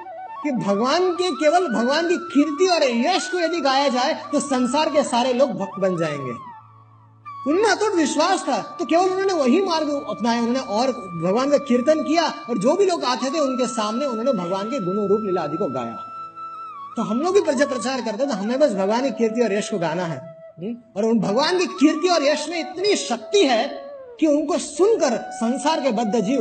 कि 0.42 0.50
भगवान 0.50 1.12
के 1.12 1.30
केवल, 1.30 1.68
भगवान 1.68 2.08
की 2.08 2.16
कीर्ति 2.16 2.66
और 2.66 2.82
यश 3.06 3.28
को 3.28 3.38
यदि 3.38 3.60
गाया 3.60 3.88
जाए 3.88 4.14
तो 4.32 4.40
संसार 4.40 4.88
के 4.88 5.02
सारे 5.02 5.32
लोग 5.32 5.52
भक्त 5.52 5.78
बन 5.80 5.96
जाएँगे। 5.96 6.51
उनमें 7.48 7.64
अतुट 7.64 7.94
विश्वास 7.94 8.44
था। 8.48 8.76
तो 8.78 8.84
केवल 8.84 9.04
उन्होंने 9.04 9.32
वही 9.32 9.62
मार्ग 9.62 10.06
अपनाया 10.08 10.40
उन्होंने 10.40 10.60
और 10.60 10.92
भगवान 11.24 11.50
का 11.50 11.58
कीर्तन 11.58 12.02
किया 12.02 12.22
और 12.50 12.58
जो 12.58 12.74
भी 12.74 12.86
लोग 12.86 13.04
आते 13.04 13.30
थे, 13.30 13.40
उनके 13.40 13.66
सामने 13.66 14.06
उन्होंने 14.06 14.32
भगवान 14.32 14.70
के 14.70 14.78
गुण 14.78 15.08
रूप 15.08 15.20
लीला 15.22 15.42
आदि 15.42 15.56
को 15.56 15.66
गाया। 15.66 15.96
तो 16.96 17.02
हम 17.02 17.20
लोग 17.20 17.34
भी 17.34 17.40
प्रजा 17.40 17.66
प्रचार 17.66 18.00
करते 18.00 18.26
तो 18.26 18.32
हमें 18.32 18.58
बस 18.58 18.72
भगवान 18.72 19.02
की 19.02 19.10
कीर्ति 19.10 19.40
और 19.40 19.52
यश 19.52 19.70
को 19.70 19.78
गाना 19.78 20.04
है? 20.04 20.18
और 20.96 21.04
उन 21.04 21.18
भगवान 21.20 21.58
की 21.58 21.66
कीर्ति 21.66 22.08
और 22.08 22.22
यश 22.22 22.48
में 22.48 22.60
इतनी 22.60 22.96
शक्ति 22.96 23.44
है 23.44 23.68
कि 24.20 24.26
उनको 24.26 24.58
सुनकर 24.58 25.16
संसार 25.16 25.80
के 25.80 25.90
बद्ध 25.90 26.20
जीव 26.20 26.40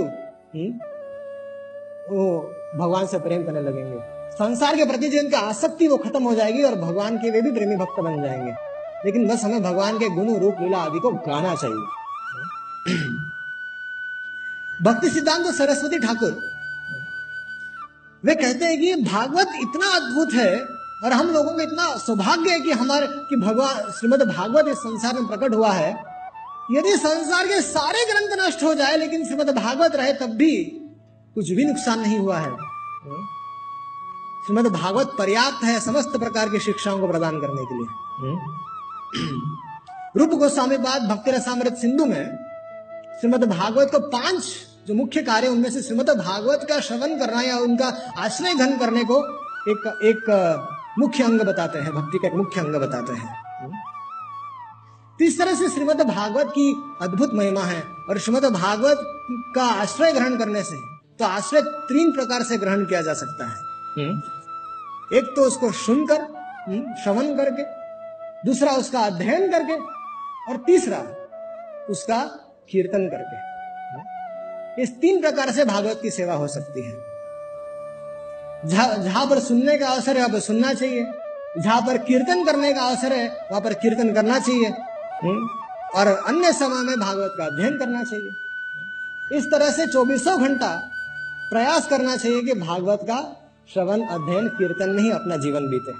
वो 2.11 2.51
भगवान 2.75 3.07
से 3.07 3.19
प्रेम 3.19 3.43
करने 3.43 3.61
लगेंगे। 3.61 3.99
संसार 4.31 4.75
के 4.75 4.85
प्रति 4.85 5.07
जो 5.07 5.19
जिनकी 5.19 5.35
आसक्ति, 5.35 5.87
वो 5.87 5.97
खत्म 5.97 6.23
हो 6.23 6.35
जाएगी 6.35 6.63
और 6.63 6.75
भगवान 6.75 7.17
के 7.17 7.29
वे 7.29 7.41
भी 7.41 7.51
प्रेमी 7.51 7.75
भक्त 7.75 7.99
बन 7.99 8.21
जाएँगे। 8.23 8.70
लेकिन 9.05 9.27
बस 9.27 9.43
हमें 9.43 9.63
भगवान 9.63 9.99
के 9.99 10.09
गुण, 10.09 10.39
रूप, 10.39 10.55
लीला 10.61 10.77
आदि 10.77 10.99
को 10.99 11.11
गाना 11.11 11.55
चाहिए। 11.55 11.85
भक्ति 14.83 15.09
सिद्धांत 15.09 15.45
तो 15.45 15.51
सरस्वती 15.51 15.99
ठाकुर। 15.99 16.31
वे 18.25 18.35
कहते 18.35 18.65
हैं 18.65 18.79
कि 18.79 18.95
भागवत 18.95 19.47
इतना 19.61 19.95
अद्भुत 19.95 20.33
है 20.33 20.61
और 21.03 21.11
हम 21.11 21.27
लोगों 21.27 21.51
को 21.51 21.59
इतना 21.59 21.97
सौभाग्य 21.97 22.51
है 22.51 22.59
कि 22.59 22.71
हमारे, 22.71 23.07
कि 23.07 23.35
भगवान, 23.35 23.91
श्रीमद 23.91 24.21
भागवत 24.21 24.65
इस 24.67 24.77
संसार 24.77 25.13
में 25.13 25.27
प्रकट 25.27 25.55
हुआ 25.55 25.71
है। 25.71 26.03
यदि 26.71 26.97
संसार 26.97 27.47
के 27.47 27.61
सारे 27.61 28.05
ग्रंथ 28.05 28.47
नष्ट 28.47 28.63
हो 28.63 28.73
जाए, 28.73 28.97
लेकिन 28.97 29.25
श्रीमद 29.25 29.49
भागवत 29.49 29.95
रहे, 29.95 30.13
तब 30.13 30.29
भी 30.29 30.63
कुछ 31.35 31.49
भी 31.49 31.65
नुकसान 31.65 31.99
नहीं 31.99 32.19
हुआ 32.19 32.37
है। 32.37 32.51
श्रीमद 34.45 34.67
भागवत 34.67 35.15
पर्याप्त 35.19 35.63
है 35.63 35.79
समस्त 35.79 36.17
प्रकार 36.17 36.49
की 36.49 36.59
शिक्षाओं 36.59 36.99
को 36.99 37.07
प्रदान 37.07 37.39
करने 37.41 37.65
के 37.65 37.75
लिए। 37.75 37.87
रूप 40.17 40.29
गोस्वामी 40.29 40.77
बाद 40.77 41.01
भक्ति 41.01 41.31
रसामृत 41.31 41.75
सिंधु 41.75 42.05
में 42.05 42.37
श्रीमद 43.21 43.43
भागवत 43.43 43.91
को 43.91 43.99
पाँच 43.99 44.43
जो 44.87 44.93
मुख्य 44.93 45.21
कार्य 45.21 45.47
उनमें 45.47 45.69
से 45.71 45.81
श्रीमद 45.81 46.09
भागवत 46.09 46.65
का 46.69 46.79
श्रवण 46.79 47.19
करना 47.19 47.41
या 47.41 47.57
उनका 47.57 47.87
आश्रय 48.17 48.53
घन 48.53 48.77
करने 48.77 49.03
को 49.03 49.17
एक 49.71 49.87
एक 50.03 50.29
मुख्य 50.99 51.23
अंग 51.23 51.41
बताते 51.41 51.79
हैं 51.79 51.91
भक्ति 51.93 52.17
का 52.17 52.27
एक 52.27 52.33
मुख्य 52.33 52.61
अंग 52.61 52.75
बताते 52.75 53.13
हैं। 53.13 53.29
इस 55.21 55.37
तरह 55.39 55.55
से 55.55 55.69
श्रीमद 55.69 56.01
भागवत 56.01 56.47
की 56.49 56.71
अद्भुत 57.01 57.33
महिमा 57.33 57.63
है 57.63 57.83
और 58.09 58.17
श्रीमद 58.17 58.45
भागवत 58.45 59.03
का 59.55 59.65
आश्रय 59.81 60.11
ग्रहण 60.11 60.37
करने 60.37 60.63
से 60.63 60.77
तो 61.19 61.25
आश्रय 61.25 61.61
तीन 61.61 62.11
प्रकार 62.11 62.43
से 62.43 62.57
ग्रहण 62.57 62.85
किया 62.85 63.01
जा 63.01 63.13
सकता 63.13 63.45
है। 63.45 63.59
हम्म। 63.97 65.17
एक 65.17 65.33
तो 65.35 65.41
उसको 65.41 65.71
सुनकर 65.71 66.21
हम्म, 66.21 66.93
श्रवण 67.03 67.35
करके 67.37 67.80
दूसरा 68.45 68.71
उसका 68.71 68.99
अध्ययन 68.99 69.51
करके 69.51 69.73
और 70.51 70.63
तीसरा 70.65 70.97
उसका 71.89 72.25
कीर्तन 72.69 73.07
करके 73.07 73.51
इस 74.83 75.01
तीन 75.01 75.21
प्रकार 75.21 75.51
से 75.51 75.65
भागवत 75.65 75.99
की 76.01 76.09
सेवा 76.09 76.33
हो 76.33 76.47
सकती 76.47 76.81
है। 76.81 76.93
जहाँ 79.03 79.25
पर 79.25 79.39
सुनने 79.39 79.77
का 79.77 79.87
अवसर 79.87 80.11
है, 80.11 80.17
वहाँ 80.17 80.29
पर 80.29 80.39
सुनना 80.39 80.73
चाहिए। 80.73 81.07
जहाँ 81.57 81.81
पर 81.81 81.97
कीर्तन 81.97 82.45
करने 82.45 82.73
का 82.73 82.81
अवसर 82.81 83.13
है, 83.13 83.29
वहाँ 83.29 83.61
पर 83.61 83.73
कीर्तन 83.73 84.13
करना 84.13 84.39
चाहिए। 84.39 84.65
हम्म? 85.23 85.47
और 85.99 86.07
अन्य 86.07 86.53
समय 86.53 86.83
में 86.83 86.99
भागवत 86.99 87.33
का 87.37 87.45
अध्ययन 87.45 87.77
करना 87.77 88.03
चाहिए। 88.03 88.29
इस 89.37 89.45
तरह 89.45 89.71
से 89.71 89.87
चौबीसों 89.87 90.43
घंटा 90.43 90.89
प्रयास 91.51 91.87
करना 91.87 92.17
चाहिए 92.17 92.41
कि 92.41 92.53
भागवत 92.53 92.99
का 93.03 93.35
श्रवण, 93.73 94.01
अध्ययन, 94.01 94.47
कीर्तन 94.47 94.89
में 94.89 95.03
ही 95.03 95.11
अपना 95.11 95.37
जीवन 95.37 95.67
बीते। 95.67 95.91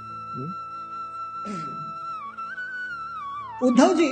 उद्धव 3.64 3.94
जी 3.94 4.08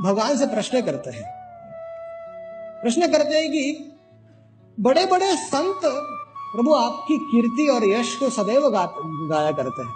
भगवान 0.00 0.36
से 0.36 0.46
प्रश्न 0.46 0.80
करते 0.80 1.10
हैं। 1.10 1.24
प्रश्न 2.82 3.12
करते 3.12 3.34
हैं 3.38 3.50
कि 3.50 3.92
बड़े 4.80 5.06
बड़े 5.06 5.36
संत 5.36 5.80
प्रभु 6.56 6.74
आपकी 6.74 7.16
कीर्ति 7.16 7.68
और 7.68 7.84
यश 7.84 8.16
को 8.16 8.30
सदैव 8.30 8.70
गा, 8.70 8.92
गाया 9.04 9.52
करते 9.52 9.82
हैं। 9.82 9.92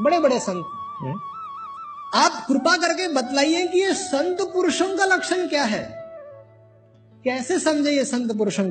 बड़े 0.00 0.18
बड़े 0.18 0.40
संत। 0.40 0.64
हम्म। 1.00 1.20
आप 2.14 2.44
कृपा 2.48 2.76
करके 2.76 3.08
बतलाइए 3.08 3.66
कि 3.66 3.78
ये 3.78 3.94
संत 3.94 4.38
पुरुषों 4.40 4.96
का 4.96 5.04
लक्षण 5.04 5.48
क्या 5.48 5.64
है? 5.64 6.04
कैसे 7.24 7.58
समझे 7.58 7.90
ये 7.90 8.04
संत 8.04 8.38
पुरुषों? 8.38 8.64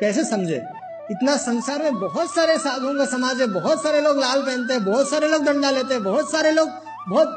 कैसे 0.00 0.24
समझे? 0.24 0.62
इतना 1.10 1.36
संसार 1.36 1.82
में 1.82 1.94
बहुत 1.94 2.34
सारे 2.34 2.58
साधुओं 2.58 2.94
का 2.94 3.06
समाज 3.06 3.40
है 3.40 3.46
बहुत 3.46 3.82
सारे 3.82 4.00
लोग 4.00 4.18
लाल 4.18 4.42
पहनते 4.42 4.74
हैं 4.74 4.84
बहुत 4.84 5.10
सारे 5.10 5.28
लोग 5.28 5.44
डंडा 5.44 5.70
लेते 5.70 5.94
हैं 5.94 6.02
बहुत 6.02 6.30
सारे 6.32 6.50
लोग 6.50 6.68
बहुत 7.08 7.36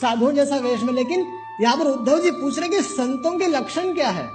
साधुओं 0.00 0.32
जैसा 0.32 0.56
वेश 0.56 0.82
में, 0.82 0.92
लेकिन 0.92 1.26
यहाँ 1.60 1.76
पर 1.76 1.84
उद्धव 1.84 2.18
जी 2.18 2.30
पूछ 2.30 2.58
रहे 2.58 2.68
कि 2.68 2.82
संतों 2.82 3.38
के 3.38 3.46
लक्षण 3.46 3.94
क्या 3.94 4.08
है? 4.08 4.26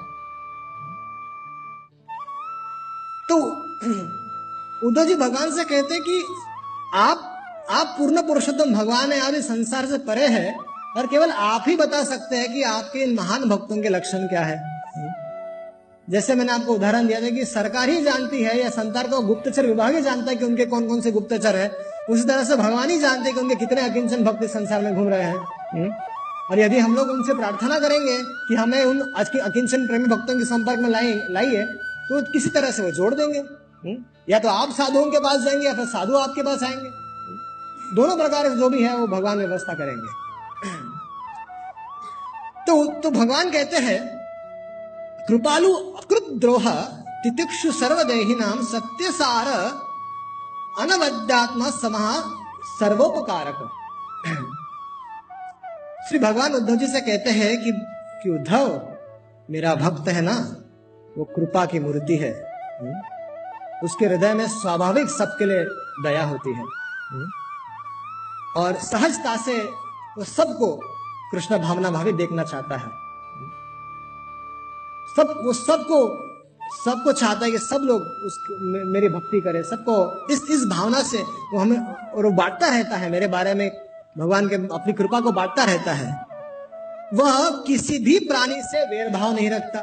तो 3.30 3.38
उद्धव 4.88 5.06
जी 5.06 5.16
भगवान 5.16 5.52
से 5.52 5.64
कहते 5.64 6.00
कि 6.00 6.26
आप 6.94 7.32
आप 7.70 7.96
पूर्ण 8.00 8.22
पुरुषोत्तम 8.22 8.74
भगवान 8.74 9.12
है, 9.12 9.20
आप 9.20 9.34
इस 9.34 9.48
संसार 9.48 9.86
से 9.86 9.98
परे 9.98 10.28
है 10.28 10.58
और 10.98 11.08
केवल 11.08 11.32
आप 11.32 11.64
ही 11.68 11.76
बता 11.76 12.04
सकते 12.04 12.36
हैं 12.36 12.54
कि 12.54 12.64
आपके 12.64 13.00
इन 13.00 13.16
महान 13.16 13.50
भक्तों 13.50 13.82
के 13.82 13.90
लक्षण 13.90 14.28
क्या 14.28 14.42
है। 14.42 14.76
जैसे 16.10 16.36
मैंने 16.36 16.52
आपको 16.52 16.74
उदाहरण 16.74 17.08
दिया 17.08 17.22
था 17.22 17.30
कि 17.30 17.46
सरकार 17.46 17.90
ही 17.90 18.02
जानती 18.02 18.44
है 18.44 18.60
या 18.60 18.70
संतार 18.70 19.08
का 19.08 19.20
गुप्तचर 19.20 19.66
विभाग 19.66 19.96
ही 19.96 20.02
जानता 20.02 20.32
है 20.32 20.38
कि 20.38 20.46
उनके 20.46 20.66
कौन 20.66 20.88
कौन 20.88 21.02
से 21.02 21.12
गुप्तचर 21.12 21.56
है। 21.56 21.85
उसी 22.06 22.24
तरह 22.24 22.44
से 22.44 22.56
भगवान 22.56 22.90
ही 22.90 22.98
जानते 23.00 23.32
कि 23.32 23.40
उनके 23.40 23.56
कितने 23.58 23.82
अकिंचन 23.82 24.24
भक्त 24.24 24.44
संसार 24.50 24.82
में 24.82 24.96
घूम 24.96 25.08
रहे 25.10 25.24
हैं 25.24 25.38
हम्म? 25.74 25.90
और 26.52 26.60
यदि 26.60 26.80
हम 26.80 26.96
लोग 26.96 27.10
उनसे 27.10 27.34
प्रार्थना 27.34 27.80
करेंगे 27.80 28.18
कि 28.48 28.56
हमें 28.56 28.84
उन 28.84 29.02
आज 29.18 29.30
की 29.30 29.40
अकिंचन 29.42 29.88
प्रेमी 29.88 30.08
भक्तों 30.08 30.38
के 30.38 30.46
संपर्क 30.46 30.80
में 30.80 30.90
लाई 30.90 31.14
लाइए 31.32 31.64
तो 32.10 32.22
किसी 32.32 32.50
तरह 32.50 32.72
से 32.72 32.84
वो 32.84 32.92
जोड़ 32.94 33.14
देंगे 33.14 33.40
हम्म? 33.40 33.96
या 34.30 34.40
तो 34.40 34.50
आप 34.50 34.72
साधुओं 34.74 35.06
के 35.12 35.20
पास 35.20 35.42
जाएँगे 35.42 35.66
या 35.66 35.74
फिर 35.74 35.86
साधु 35.88 36.18
आपके 36.18 36.44
पास 36.44 36.64
आएँगे 36.64 36.92
दोनों 37.94 38.18
प्रकार 38.18 38.50
से 38.50 38.56
जो 38.56 38.70
भी 38.70 38.84
है 38.84 38.96
वो 38.96 39.08
भगवान 39.08 39.38
व्यवस्था 39.38 39.74
करेंगे 39.74 40.74
तो 42.68 42.76
तो 43.02 43.10
भगवान 43.12 43.52
कहते 43.52 43.78
हैं 43.80 44.00
कृपालु 45.28 45.74
अकृत 45.74 46.30
द्रोह 46.40 46.70
तितिक्षु 47.24 47.72
सर्वदेही 47.74 48.36
नाम 48.36 48.64
सत्य 48.66 49.12
सार 49.14 49.48
अनवद्यात्मा 50.80 51.70
समाह 51.70 52.22
सर्वोपकारक। 52.80 53.70
श्री 56.10 56.20
भगवान 56.20 56.54
उद्धव 56.54 56.76
जी 56.76 56.88
से 56.88 57.02
कहते 57.02 57.30
हैं 57.30 57.64
कि, 57.64 57.72
कि 58.24 58.30
उद्धव 58.30 58.88
मेरा 59.50 59.76
भक्त 59.76 60.08
है 60.08 60.22
ना 60.22 60.56
वो 61.18 61.24
कृपा 61.26 61.66
की 61.66 61.80
मूर्ति 61.80 62.18
है? 62.18 62.32
उसके 63.84 64.06
हृदय 64.06 64.34
में 64.34 64.48
स्वाभाविक 64.48 65.10
सबके 65.10 65.46
लिए 65.46 65.66
दया 66.04 66.24
होती 66.24 66.54
है? 66.54 66.64
और 68.58 68.74
सहजता 68.74 69.38
से 69.38 69.64
वो 70.18 70.24
सबको 70.24 70.76
कृष्ण 71.32 71.58
भावना 71.58 71.92
भावी 71.92 72.12
देखना 72.12 72.44
चाहता 72.44 72.78
है? 72.78 72.90
सब 75.16 75.42
वो 75.46 75.54
सबको 75.54 76.25
सबको 76.86 77.12
चाहता 77.12 77.46
है 77.46 77.52
कि 77.52 77.58
सब 77.58 77.82
लोग 77.84 78.02
उस 78.26 78.38
मेरी 78.86 79.10
भक्ति 79.10 79.42
करें। 79.42 79.62
सबको 79.64 79.96
इस 80.34 80.42
इस 80.52 80.66
भावना 80.66 81.02
से 81.02 81.18
वो 81.18 81.60
हमें, 81.60 81.78
और 81.78 82.26
वो 82.26 82.32
बांटता 82.32 82.68
रहता 82.68 82.96
है 82.96 83.10
मेरे 83.12 83.28
बारे 83.28 83.54
में। 83.54 83.70
भगवान 84.18 84.48
के, 84.50 84.56
अपनी 84.56 84.94
कृपा 84.94 85.20
को 85.20 85.32
बांटता 85.32 85.64
रहता 85.64 85.94
है। 85.94 86.26
वह 87.14 87.50
किसी 87.68 87.98
भी 87.98 88.18
प्राणी 88.20 88.62
से 88.62 88.86
भेदभाव 88.86 89.34
नहीं 89.34 89.50
रखता। 89.50 89.82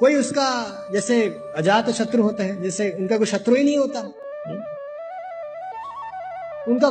कोई 0.00 0.14
उसका, 0.14 0.48
जैसे 0.92 1.22
अजात 1.56 1.90
शत्रु 1.90 2.22
होते 2.22 2.42
हैं, 2.42 2.62
जैसे 2.62 2.90
उनका 2.90 3.16
कोई 3.18 3.26
शत्रु 3.26 3.54
ही 3.54 3.64
नहीं 3.64 3.78
होता। 3.78 4.00
उनका, 6.68 6.90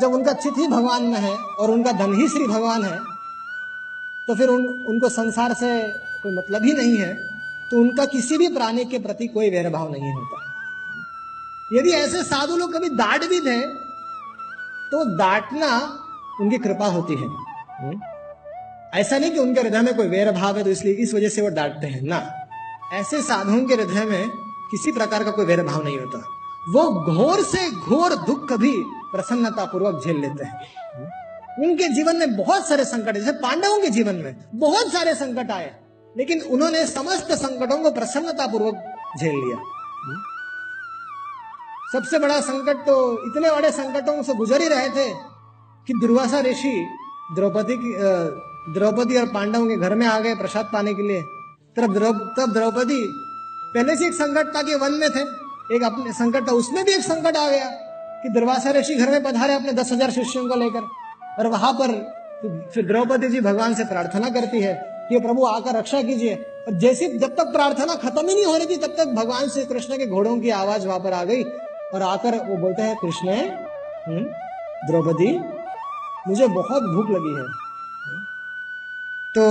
जब 0.00 0.14
उनका 0.14 0.32
चित 0.32 0.54
ही 0.58 0.66
भगवान 0.66 1.02
में 1.02 1.18
है, 1.18 1.34
और 1.34 1.70
उनका 1.70 1.92
धन 1.92 2.14
ही 2.14 2.28
श्री 2.28 2.46
भगवान 2.46 2.84
है 2.84 2.98
तो 4.28 4.34
फिर 4.34 4.48
उन, 4.48 4.66
उनको 4.66 5.08
संसार 5.08 5.52
से 5.54 5.70
कोई 6.24 6.34
मतलब 6.34 6.64
ही 6.64 6.72
नहीं 6.72 6.96
है 6.96 7.12
तो 7.70 7.80
उनका 7.80 8.04
किसी 8.06 8.36
भी 8.38 8.48
प्राणी 8.48 8.84
के 8.84 8.98
प्रति 8.98 9.26
कोई 9.26 9.50
वैरभाव 9.50 9.92
नहीं 9.92 10.12
होता। 10.12 10.40
यदि 11.72 11.90
ऐसे 11.90 12.22
साधु 12.24 12.56
लोग 12.56 12.74
कभी 12.74 12.88
दाट 12.88 13.24
भी 13.24 13.40
दें 13.40 13.62
तो 14.92 15.04
दाटना 15.18 15.70
उनकी 16.40 16.58
कृपा 16.58 16.86
होती 16.88 17.14
है? 17.14 17.28
ऐसा 18.94 19.18
नहीं 19.18 19.30
कि 19.30 19.38
उनके 19.38 19.60
हृदय 19.60 19.80
में 19.80 19.94
कोई 19.96 20.08
वेर 20.08 20.30
भाव 20.32 20.56
है 20.56 20.64
तो 20.64 20.70
इसलिए 20.70 20.94
इस 20.94 21.14
वजह 21.14 21.28
से 21.28 21.42
वो 21.42 21.48
डांटते 21.48 21.86
हैं। 21.86 22.02
ना। 22.02 22.18
ऐसे 22.94 23.22
साधुओं 23.22 23.64
के 23.66 23.74
हृदय 23.74 24.04
में 24.04 24.28
किसी 24.70 24.92
प्रकार 24.92 25.24
का 25.24 25.30
कोई 25.30 25.44
वेर 25.44 25.62
भाव 25.62 25.84
नहीं 25.84 25.98
होता। 25.98 26.18
वो 26.68 26.82
घोर 27.14 27.42
से 27.44 27.70
घोर 27.70 28.14
दुख 28.16 28.52
भी 28.52 28.72
प्रसन्नता 29.12 29.64
पूर्वक 29.64 30.02
झेल 30.04 30.20
लेते 30.20 30.44
हैं। 30.44 30.56
उनके 31.64 31.88
जीवन 31.88 32.16
में 32.16 32.36
बहुत 32.36 32.68
सारे 32.68 32.84
संकट 32.84 33.14
जैसे 33.14 33.32
पांडवों 33.40 33.80
के 33.80 33.90
जीवन 33.90 34.14
में 34.14 34.44
बहुत 34.54 34.92
सारे 34.92 35.14
संकट 35.14 35.50
आए। 35.50 35.74
लेकिन 36.14 36.40
उन्होंने 36.48 36.84
समस्त 36.86 37.32
संकटों 37.36 37.78
को 37.78 37.90
प्रसन्नता 37.90 38.46
पूर्वक 38.46 38.74
झेल 39.18 39.34
लिया। 39.36 39.56
सबसे 41.92 42.18
बड़ा 42.18 42.40
संकट 42.42 42.76
तो 42.86 42.94
इतने 43.26 43.50
बड़े 43.50 43.70
संकटों 43.72 44.22
से 44.22 44.34
गुजर 44.34 44.62
ही 44.62 44.68
रहे 44.68 44.88
थे 44.90 45.08
कि 45.88 45.94
दुर्वासा 46.00 46.40
ऋषि 46.40 46.74
द्रौपदी 47.34 47.76
की 47.76 47.92
द्रौपदी 48.74 49.16
और 49.16 49.26
पांडवों 49.28 49.66
के 49.68 49.76
घर 49.78 49.94
में 49.94 50.06
आ 50.06 50.18
गए 50.20 50.34
प्रसाद 50.34 50.70
पाने 50.72 50.94
के 50.94 51.02
लिए। 51.02 51.20
तब 51.76 51.98
तब 52.38 52.52
द्रौपदी 52.52 53.00
पहले 53.74 53.96
से 53.96 54.06
एक 54.06 54.14
संकट 54.14 54.54
था 54.56 54.62
कि 54.62 54.74
वन 54.76 54.92
में 54.94 55.10
थे। 55.10 55.20
एक 55.74 55.82
अपने 55.84 56.12
संकट 56.12 56.48
था, 56.48 56.52
उसमें 56.52 56.84
भी 56.84 56.92
एक 56.92 57.02
संकट 57.02 57.36
आ 57.36 57.48
गया 57.50 57.68
कि 58.22 58.28
दुर्वासा 58.30 58.70
ऋषि 58.70 58.94
घर 58.94 59.10
में 59.10 59.22
पधारे 59.22 59.54
अपने 59.54 59.72
दस 59.72 59.92
हज़ार 59.92 60.10
शिष्यों 60.10 60.48
को 60.48 60.54
लेकर। 60.54 60.88
और 61.38 61.46
वहाँ 61.48 61.72
पर 61.72 61.92
फिर 62.74 62.86
द्रौपदी 62.86 63.28
जी 63.28 63.40
भगवान 63.42 63.74
से 63.74 63.84
प्रार्थना 63.84 64.28
करती 64.30 64.60
है 64.60 64.74
कि 65.08 65.18
प्रभु 65.20 65.44
आकर 65.46 65.76
रक्षा 65.76 66.02
कीजिए। 66.02 66.34
और 66.68 66.74
जैसे 66.74 67.08
जब 67.18 67.34
तक 67.36 67.52
प्रार्थना 67.52 67.94
खत्म 67.94 68.28
ही 68.28 68.34
नहीं 68.34 68.44
हो 68.44 68.56
रही 68.56 68.66
थी 68.66 68.76
तब 68.76 68.94
तक 68.98 69.08
भगवान 69.14 69.48
श्री 69.48 69.64
कृष्ण 69.64 69.96
के 69.96 70.06
घोड़ों 70.06 70.38
की 70.40 70.50
आवाज़ 70.50 70.86
वहाँ 70.86 71.00
पर 71.00 71.12
आ 71.12 71.24
गई। 71.24 71.42
और 71.94 72.02
आकर 72.02 72.36
वो 72.46 72.56
बोलते 72.56 72.82
हैं 72.82 72.96
कृष्ण 72.96 73.28
हम्म, 74.06 74.24
द्रौपदी 74.86 75.28
मुझे 76.28 76.46
बहुत 76.46 76.82
भूख 76.84 77.10
लगी 77.10 77.34
है। 77.34 77.46
तो 79.34 79.44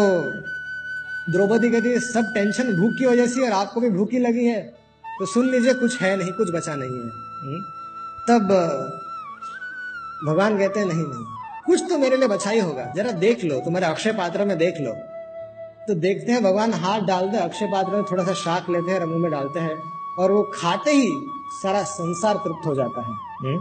द्रौपदी 1.31 1.69
कहती 1.69 1.89
है 1.89 1.99
सब 1.99 2.31
टेंशन 2.33 2.71
भूख 2.73 2.97
की 2.99 3.05
वजह 3.05 3.27
से 3.27 3.45
और 3.45 3.51
आपको 3.51 3.81
भी 3.81 3.89
भूखी 3.89 4.19
लगी 4.19 4.45
है। 4.45 4.61
तो 5.19 5.25
सुन 5.25 5.49
लीजिए 5.49 5.73
कुछ 5.73 6.01
है 6.01 6.15
नहीं 6.17 6.31
कुछ 6.31 6.51
बचा 6.51 6.75
नहीं 6.75 6.89
है। 6.89 7.09
हम्म, 7.43 7.61
तब 8.27 8.53
भगवान 10.27 10.57
कहते 10.57 10.79
हैं 10.79 10.87
नहीं 10.87 10.97
नहीं 10.97 11.25
कुछ 11.65 11.83
तो 11.89 11.97
मेरे 11.97 12.17
लिए 12.17 12.27
बचा 12.27 12.49
ही 12.49 12.59
होगा। 12.59 12.91
जरा 12.95 13.11
देख 13.19 13.43
लो 13.43 13.59
तुम्हारे 13.59 13.85
अक्षय 13.85 14.11
पात्र 14.11 14.45
में 14.45 14.57
देख 14.57 14.81
लो। 14.81 14.93
तो 15.87 15.93
देखते 15.93 16.31
हैं 16.31 16.43
भगवान 16.43 16.73
हाथ 16.73 17.01
डालते 17.01 17.37
हैं 17.37 17.43
अक्षय 17.43 17.65
पात्र 17.65 17.91
में 17.91 18.03
थोड़ा 18.03 18.23
सा 18.23 18.33
शाक 18.33 18.69
लेते 18.69 18.91
हैं 18.91 19.05
मुँह 19.05 19.19
में 19.19 19.31
डालते 19.31 19.59
हैं 19.59 19.77
और 20.19 20.31
वो 20.31 20.51
खाते 20.53 20.91
ही 20.91 21.09
सारा 21.61 21.83
संसार 21.83 22.35
तृप्त 22.35 22.67
हो 22.67 22.75
जाता 22.75 23.01
है। 23.01 23.13
हम्म? 23.41 23.57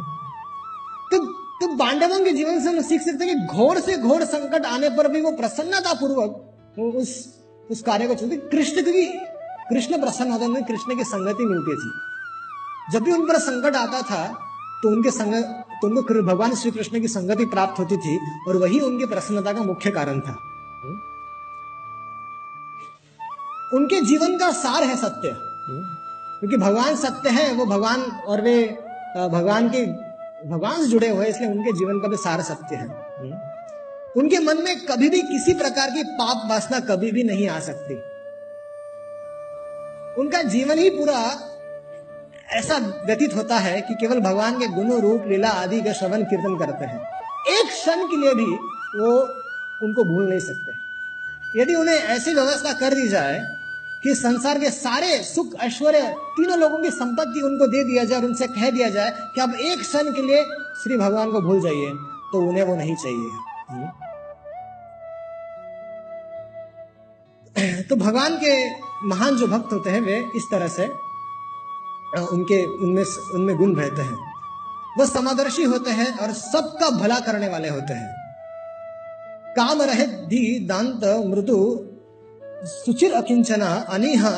तो 1.10 1.18
तो 1.60 1.76
पांडवों 1.76 2.24
के 2.24 2.30
जीवन 2.30 2.60
से 2.60 2.68
हम 2.68 2.80
सीख 2.82 3.00
सकते 3.00 3.24
हैं 3.24 3.40
कि 3.40 3.56
घोर 3.56 3.80
से 3.80 3.96
घोर 3.96 4.24
संकट 4.24 4.66
आने 4.66 4.88
पर 4.88 5.08
भी 5.08 5.20
वो 5.20 5.32
प्रसन्नता 5.32 5.92
पूर्वक 5.92 6.54
वो 6.78 6.90
उस 6.92 7.40
उस 7.70 7.82
कार्य 7.82 8.06
को 8.06 8.14
चलते 8.14 8.36
कृष्ण 8.36 8.82
क्योंकि 8.82 9.04
कृष्ण 9.70 10.00
प्रसन्न 10.00 10.32
होते 10.32 10.44
हैं 10.44 10.64
कृष्ण 10.64 10.96
की 10.96 11.04
संगति 11.04 11.44
मिलती 11.44 11.76
थी। 11.76 11.90
जब 12.92 13.04
भी 13.04 13.12
उन 13.12 13.26
पर 13.28 13.38
संकट 13.38 13.76
आता 13.76 14.02
था 14.02 14.26
तो 14.82 14.88
उनके 14.88 15.10
संग 15.10 15.34
तो 15.82 15.88
उनको 15.88 16.22
भगवान 16.22 16.54
श्री 16.54 16.70
कृष्ण 16.70 17.00
की 17.00 17.08
संगति 17.08 17.44
प्राप्त 17.44 17.78
होती 17.78 17.96
थी 17.96 18.18
और 18.48 18.56
वही 18.56 18.80
उनकी 18.80 19.06
प्रसन्नता 19.06 19.52
का 19.52 19.62
मुख्य 19.62 19.90
कारण 19.90 20.20
था। 20.20 20.36
उनके 23.74 24.00
जीवन 24.00 24.38
का 24.38 24.50
सार 24.52 24.82
है 24.84 24.96
सत्य। 24.96 25.36
क्योंकि 26.40 26.56
भगवान 26.56 26.96
सत्य 26.96 27.30
है, 27.30 27.52
वो 27.52 27.66
भगवान 27.66 28.02
और 28.02 28.40
वे 28.40 28.64
भगवान 29.16 29.68
के, 29.68 29.86
भगवान 30.48 30.80
से 30.80 30.86
जुड़े 30.86 31.08
हुए 31.08 31.26
इसलिए 31.26 31.50
उनके 31.50 31.72
जीवन 31.72 32.00
का 32.00 32.08
भी 32.08 32.16
सार 32.16 32.42
सत्य 32.42 32.76
है। 32.76 32.86
उनके 34.16 34.38
मन 34.38 34.62
में 34.62 34.86
कभी 34.86 35.08
भी 35.08 35.22
किसी 35.22 35.54
प्रकार 35.54 35.90
की 35.90 36.02
पाप 36.02 36.50
वासना 36.50 36.80
कभी 36.80 37.12
भी 37.12 37.22
नहीं 37.22 37.48
आ 37.48 37.60
सकती। 37.60 37.94
उनका 40.20 40.42
जीवन 40.42 40.78
ही 40.78 40.90
पूरा 40.90 41.48
ऐसा 42.50 42.78
व्यतीत 43.06 43.34
होता 43.36 43.58
है 43.58 43.80
कि 43.80 43.94
केवल 43.94 44.20
भगवान 44.20 44.58
के 44.58 44.66
गुण, 44.66 45.00
रूप, 45.00 45.24
लीला 45.26 45.48
आदि 45.48 45.80
का 45.82 45.92
श्रवण, 45.92 46.22
कीर्तन 46.22 46.58
करते 46.58 46.84
हैं। 46.84 47.00
एक 47.58 47.66
क्षण 47.66 48.06
के 48.06 48.16
लिए 48.16 48.34
भी 48.34 48.50
वो 49.00 49.16
उनको 49.86 50.04
भूल 50.04 50.28
नहीं 50.28 50.40
सकते। 50.40 50.72
यदि 51.60 51.74
उन्हें 51.74 51.96
ऐसी 51.96 52.34
व्यवस्था 52.34 52.72
कर 52.72 52.94
दी 52.94 53.08
जाए 53.08 53.61
कि 54.04 54.14
संसार 54.14 54.58
के 54.58 54.70
सारे 54.70 55.22
सुख, 55.22 55.54
ऐश्वर्य 55.60 56.16
तीनों 56.18 56.58
लोगों 56.58 56.78
की 56.78 56.90
संपत्ति 56.90 57.40
उनको 57.40 57.66
दे 57.66 57.84
दिया 57.84 58.04
जाए 58.04 58.18
और 58.18 58.24
उनसे 58.24 58.46
कह 58.46 58.70
दिया 58.70 58.88
जाए 58.88 59.10
कि 59.34 59.40
अब 59.40 59.54
एक 59.54 59.80
क्षण 59.80 60.02
के 60.02 60.22
लिए 60.22 60.44
श्री 60.82 60.96
भगवान 60.96 61.32
को 61.32 61.40
भूल 61.40 61.60
जाइए 61.60 61.90
तो 62.32 62.48
उन्हें 62.48 62.62
वो 62.62 62.76
नहीं 62.76 62.96
चाहिए। 62.96 63.30
हम्म। 63.70 63.88
तो 67.82 67.96
भगवान 67.96 68.36
के 68.36 68.70
महान 69.06 69.36
जो 69.36 69.46
भक्त 69.46 69.72
होते 69.72 69.90
हैं, 69.90 70.00
वे 70.00 70.30
इस 70.36 70.42
तरह 70.50 70.68
से 70.68 70.82
उनके, 72.18 72.64
उनमें 72.64 73.04
उनमें 73.34 73.56
गुण 73.56 73.76
रहते 73.76 74.02
हैं। 74.02 74.32
वह 74.98 75.06
समादर्शी 75.06 75.62
होते 75.62 75.90
हैं 75.90 76.18
और 76.18 76.32
सबका 76.32 76.90
भला 76.90 77.20
करने 77.20 77.48
वाले 77.48 77.68
होते 77.68 77.92
हैं। 77.94 78.16
काम 79.56 79.82
रहित 79.82 80.08
दी 80.08 80.66
दांत 80.66 81.04
मृदु 81.26 81.88
सुचिर 82.64 83.12
अकिंचना 83.12 83.86
अनिहा 83.90 84.30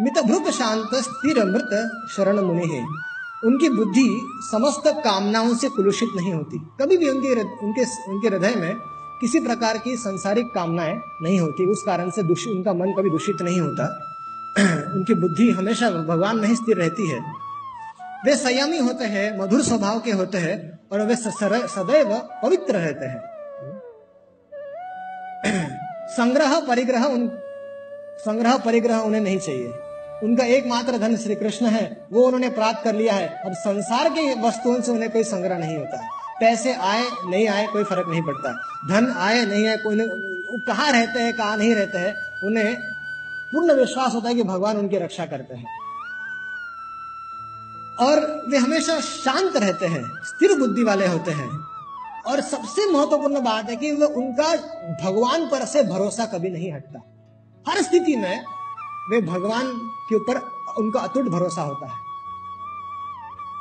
मितभृत 0.00 0.52
शांत 0.52 0.94
स्थिर 0.94 1.44
मृत 1.44 1.90
शरण 2.16 2.40
मुनि 2.40 2.66
है। 2.66 2.86
उनकी 3.44 3.68
बुद्धि 3.68 4.20
समस्त 4.52 4.82
कामनाओं 4.86 5.54
से 5.54 5.68
कुलुषित 5.68 6.08
नहीं 6.16 6.34
होती। 6.34 6.58
कभी 6.58 6.96
भी 6.96 7.08
उनके 7.08 7.42
उनके 7.42 8.12
उनके 8.12 8.28
हृदय 8.28 8.60
में 8.60 8.76
किसी 9.20 9.40
प्रकार 9.40 9.78
की 9.78 9.96
संसारिक 9.96 10.46
कामनाएँ 10.54 11.00
नहीं 11.22 11.40
होती। 11.40 11.70
उस 11.70 11.82
कारण 11.86 12.10
से 12.10 12.22
दूषित 12.22 12.52
उनका 12.52 12.72
मन 12.72 12.94
कभी 12.98 13.10
दूषित 13.10 13.42
नहीं 13.42 13.60
होता। 13.60 14.00
उनकी 14.94 15.14
बुद्धि 15.14 15.50
हमेशा 15.50 15.90
भगवान 15.90 16.36
में 16.36 16.48
ही 16.48 16.56
स्थिर 16.56 16.76
रहती 16.76 17.08
है। 17.08 17.20
वे 18.24 18.36
संयमी 18.36 18.78
होते 18.78 19.04
हैं, 19.04 19.38
मधुर 19.38 19.62
स्वभाव 19.62 20.00
के 20.00 20.10
होते 20.10 20.38
हैं 20.38 20.80
और 20.92 21.06
वे 21.06 21.16
सदैव 21.16 22.28
पवित्र 22.42 22.74
रहते 22.74 23.04
हैं। 23.04 23.22
संग्रह, 26.08 26.60
परिग्रह 26.60 27.04
उन 27.04 27.38
संग्रह 28.18 28.56
परिग्रह 28.56 28.96
उन्हें 28.96 29.20
नहीं 29.20 29.38
चाहिए। 29.38 29.72
उनका 30.22 30.44
एकमात्र 30.44 30.98
धन 30.98 31.16
श्री 31.16 31.34
कृष्ण 31.34 31.66
है, 31.66 32.06
वो 32.12 32.24
उन्होंने 32.24 32.48
प्राप्त 32.48 32.84
कर 32.84 32.94
लिया 32.94 33.14
है। 33.14 33.28
अब 33.46 33.52
संसार 33.52 34.08
के 34.08 34.40
वस्तुओं 34.40 34.80
से 34.80 34.92
उन्हें 34.92 35.12
कोई 35.12 35.24
संग्रह 35.24 35.58
नहीं 35.58 35.76
होता। 35.76 36.08
पैसे 36.40 36.74
आए, 36.74 37.04
नहीं 37.26 37.48
आए, 37.48 37.66
कोई 37.66 37.84
फ़र्क 37.84 38.08
नहीं 38.08 38.22
पड़ता। 38.22 38.52
धन 38.88 39.14
आए, 39.16 39.46
नहीं 39.46 39.68
आए, 39.68 39.76
कोई 39.76 39.98
कहाँ 40.66 40.92
रहते 40.92 41.20
हैं, 41.20 41.36
कहाँ 41.36 41.56
नहीं 41.56 41.74
रहते 41.74 41.98
हैं, 41.98 42.14
उन्हें 42.44 42.76
पूर्ण 43.52 43.72
विश्वास 43.72 44.14
होता 44.14 44.28
है 44.28 44.34
कि 44.34 44.42
भगवान 44.42 44.76
उनकी 44.76 44.96
रक्षा 44.98 45.26
करते 45.26 45.54
हैं। 45.54 45.66
और 48.00 48.44
वे 48.48 48.58
हमेशा 48.58 49.00
शांत 49.00 49.56
रहते 49.56 49.86
हैं, 49.86 50.02
स्थिर 50.24 50.58
बुद्धि 50.58 50.82
वाले 50.82 51.06
होते 51.06 51.30
हैं। 51.30 51.50
और 52.26 52.40
सबसे 52.40 52.92
महत्वपूर्ण 52.92 53.40
बात 53.40 53.70
है 53.70 53.76
कि 53.76 53.90
उनका 53.92 54.56
भगवान 55.04 55.48
पर 55.48 55.64
से 55.64 55.82
भरोसा 55.82 56.24
कभी 56.24 56.50
नहीं 56.50 56.72
हटता। 56.72 57.11
हर 57.66 57.82
स्थिति 57.82 58.16
में 58.16 58.44
वे 59.10 59.20
भगवान 59.22 59.66
के 60.08 60.14
ऊपर 60.16 60.36
उनका 60.78 61.00
अतुट 61.00 61.28
भरोसा 61.28 61.62
होता 61.62 61.86
है। 61.86 62.00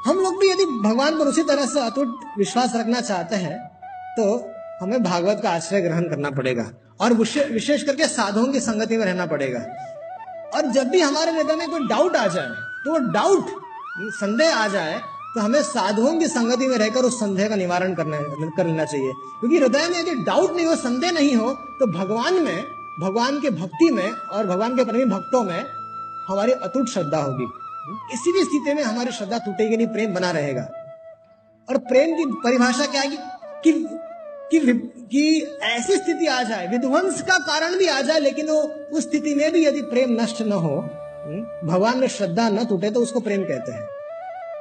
हम 0.06 0.20
लोग 0.20 0.40
भी 0.40 0.50
यदि 0.50 0.66
भगवान 0.82 1.18
पर 1.20 1.28
उसी 1.28 1.44
तरह 1.44 1.66
से 1.66 1.80
अतुट 1.82 2.20
विश्वास 2.38 2.76
रखना 2.76 3.02
चाहते 3.02 3.36
हैं 3.36 3.58
तो 4.18 4.26
हमें 4.82 5.04
भागवत 5.04 5.40
का 5.44 5.50
आश्रय 5.50 5.82
ग्रहण 5.82 6.10
करना 6.10 6.30
पड़ेगा 6.32 6.70
और 7.02 7.14
विशेष 7.14 7.84
करके 7.84 8.08
साधुओं 8.08 8.48
की 8.54 8.60
संगति 8.60 8.98
में 8.98 9.06
रहना 9.06 9.26
पड़ेगा। 9.26 9.60
और 10.56 10.72
जब 10.72 10.90
भी 10.90 11.02
हमारे 11.02 11.32
हृदय 11.32 11.56
में 11.56 11.70
कोई 11.70 11.88
डाउट 11.88 12.16
आ 12.16 12.26
जाए 12.28 12.50
तो 12.84 12.92
वो 12.92 12.98
डाउट 13.12 13.50
संदेह 14.16 14.58
आ 14.58 14.68
जाए 14.68 15.00
तो 15.36 15.42
हमें 15.42 15.62
साधुओं 15.64 16.18
की 16.20 16.28
संगति 16.28 16.68
में 16.68 16.78
रहकर 16.78 17.06
उस 17.06 17.20
संदेह 17.20 17.50
का 17.50 17.56
निवारण 17.56 17.94
करना 17.96 18.18
कर 18.58 18.66
लेना 18.66 18.86
चाहिए। 18.86 19.14
क्योंकि 19.40 19.58
हृदय 19.58 19.88
में 19.90 20.00
यदि 20.00 20.16
डाउट 20.24 20.56
नहीं 20.56 20.66
हो, 20.66 20.76
संदेह 20.78 21.12
नहीं 21.12 21.36
हो 21.36 21.54
तो 21.80 21.88
भगवान 21.94 22.42
में 22.44 22.64
भगवान 23.00 23.40
के 23.42 23.50
भक्ति 23.50 23.90
में 23.92 24.10
और 24.12 24.48
भगवान 24.48 24.76
के 24.76 24.84
प्रेमी 24.84 25.06
भक्तों 25.06 25.44
में 25.44 25.66
हमारी 26.30 26.52
अतुट 26.52 26.90
श्रद्धा 26.90 27.18
होगी। 27.18 27.46
किसी 28.12 28.32
भी 28.32 28.44
स्थिति 28.44 28.74
में 28.74 28.84
हमारी 28.84 29.12
श्रद्धा 29.12 29.38
टूटेगी 29.38 29.78
नहीं 29.78 29.88
प्रेम 29.88 30.14
बना 30.14 30.32
रहेगा। 30.32 30.62
और 31.70 31.78
प्रेम 31.78 32.16
की 32.18 32.26
परिभाषा 32.44 32.86
क्या 32.86 33.02
है 33.02 33.18
कि 33.64 33.72
कि 34.52 34.60
कि 35.12 35.42
ऐसी 35.64 35.96
स्थिति 35.96 36.26
आ 36.28 36.42
जाए 36.44 36.68
विध्वंस 36.68 37.22
का 37.22 37.38
कारण 37.38 37.78
भी 37.78 37.88
आ 37.88 38.02
जाए 38.02 38.20
लेकिन 38.20 38.50
वो 38.50 38.62
उस 38.92 39.04
स्थिति 39.04 39.36
में 39.36 39.52
भी 39.52 39.66
यदि 39.66 39.82
प्रेम 39.82 40.22
नष्ट 40.22 40.42
न 40.42 40.52
हो 40.52 40.76
हम्म, 41.26 41.68
भगवान 41.68 41.98
में 41.98 42.08
श्रद्धा 42.08 42.50
न 42.50 42.66
टूटे 42.66 42.92
तो 42.92 43.00
उसको 43.00 43.20
प्रेम 43.20 43.44
कहते 43.44 43.72
हैं। 43.72 43.86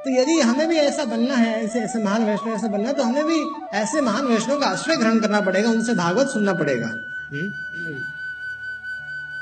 तो 0.03 0.09
यदि 0.09 0.39
हमें 0.39 0.67
भी 0.69 0.75
ऐसा 0.75 1.05
बनना 1.05 1.35
है 1.35 1.63
ऐसे 1.63 1.79
ऐसे 1.79 2.03
महान 2.03 2.25
वैष्णव 2.25 2.53
ऐसा 2.53 2.67
बनना 2.67 2.87
है 2.87 2.93
तो 2.93 3.03
हमें 3.03 3.25
भी 3.25 3.41
ऐसे 3.77 4.01
महान 4.01 4.25
वैष्णव 4.25 4.59
का 4.59 4.67
आश्रय 4.67 4.95
ग्रहण 4.95 5.19
करना 5.19 5.41
पड़ेगा 5.41 5.69
उनसे 5.69 5.93
भागवत 5.93 6.27
सुनना 6.27 6.53
पड़ेगा। 6.53 6.87
हम्म, 6.87 7.51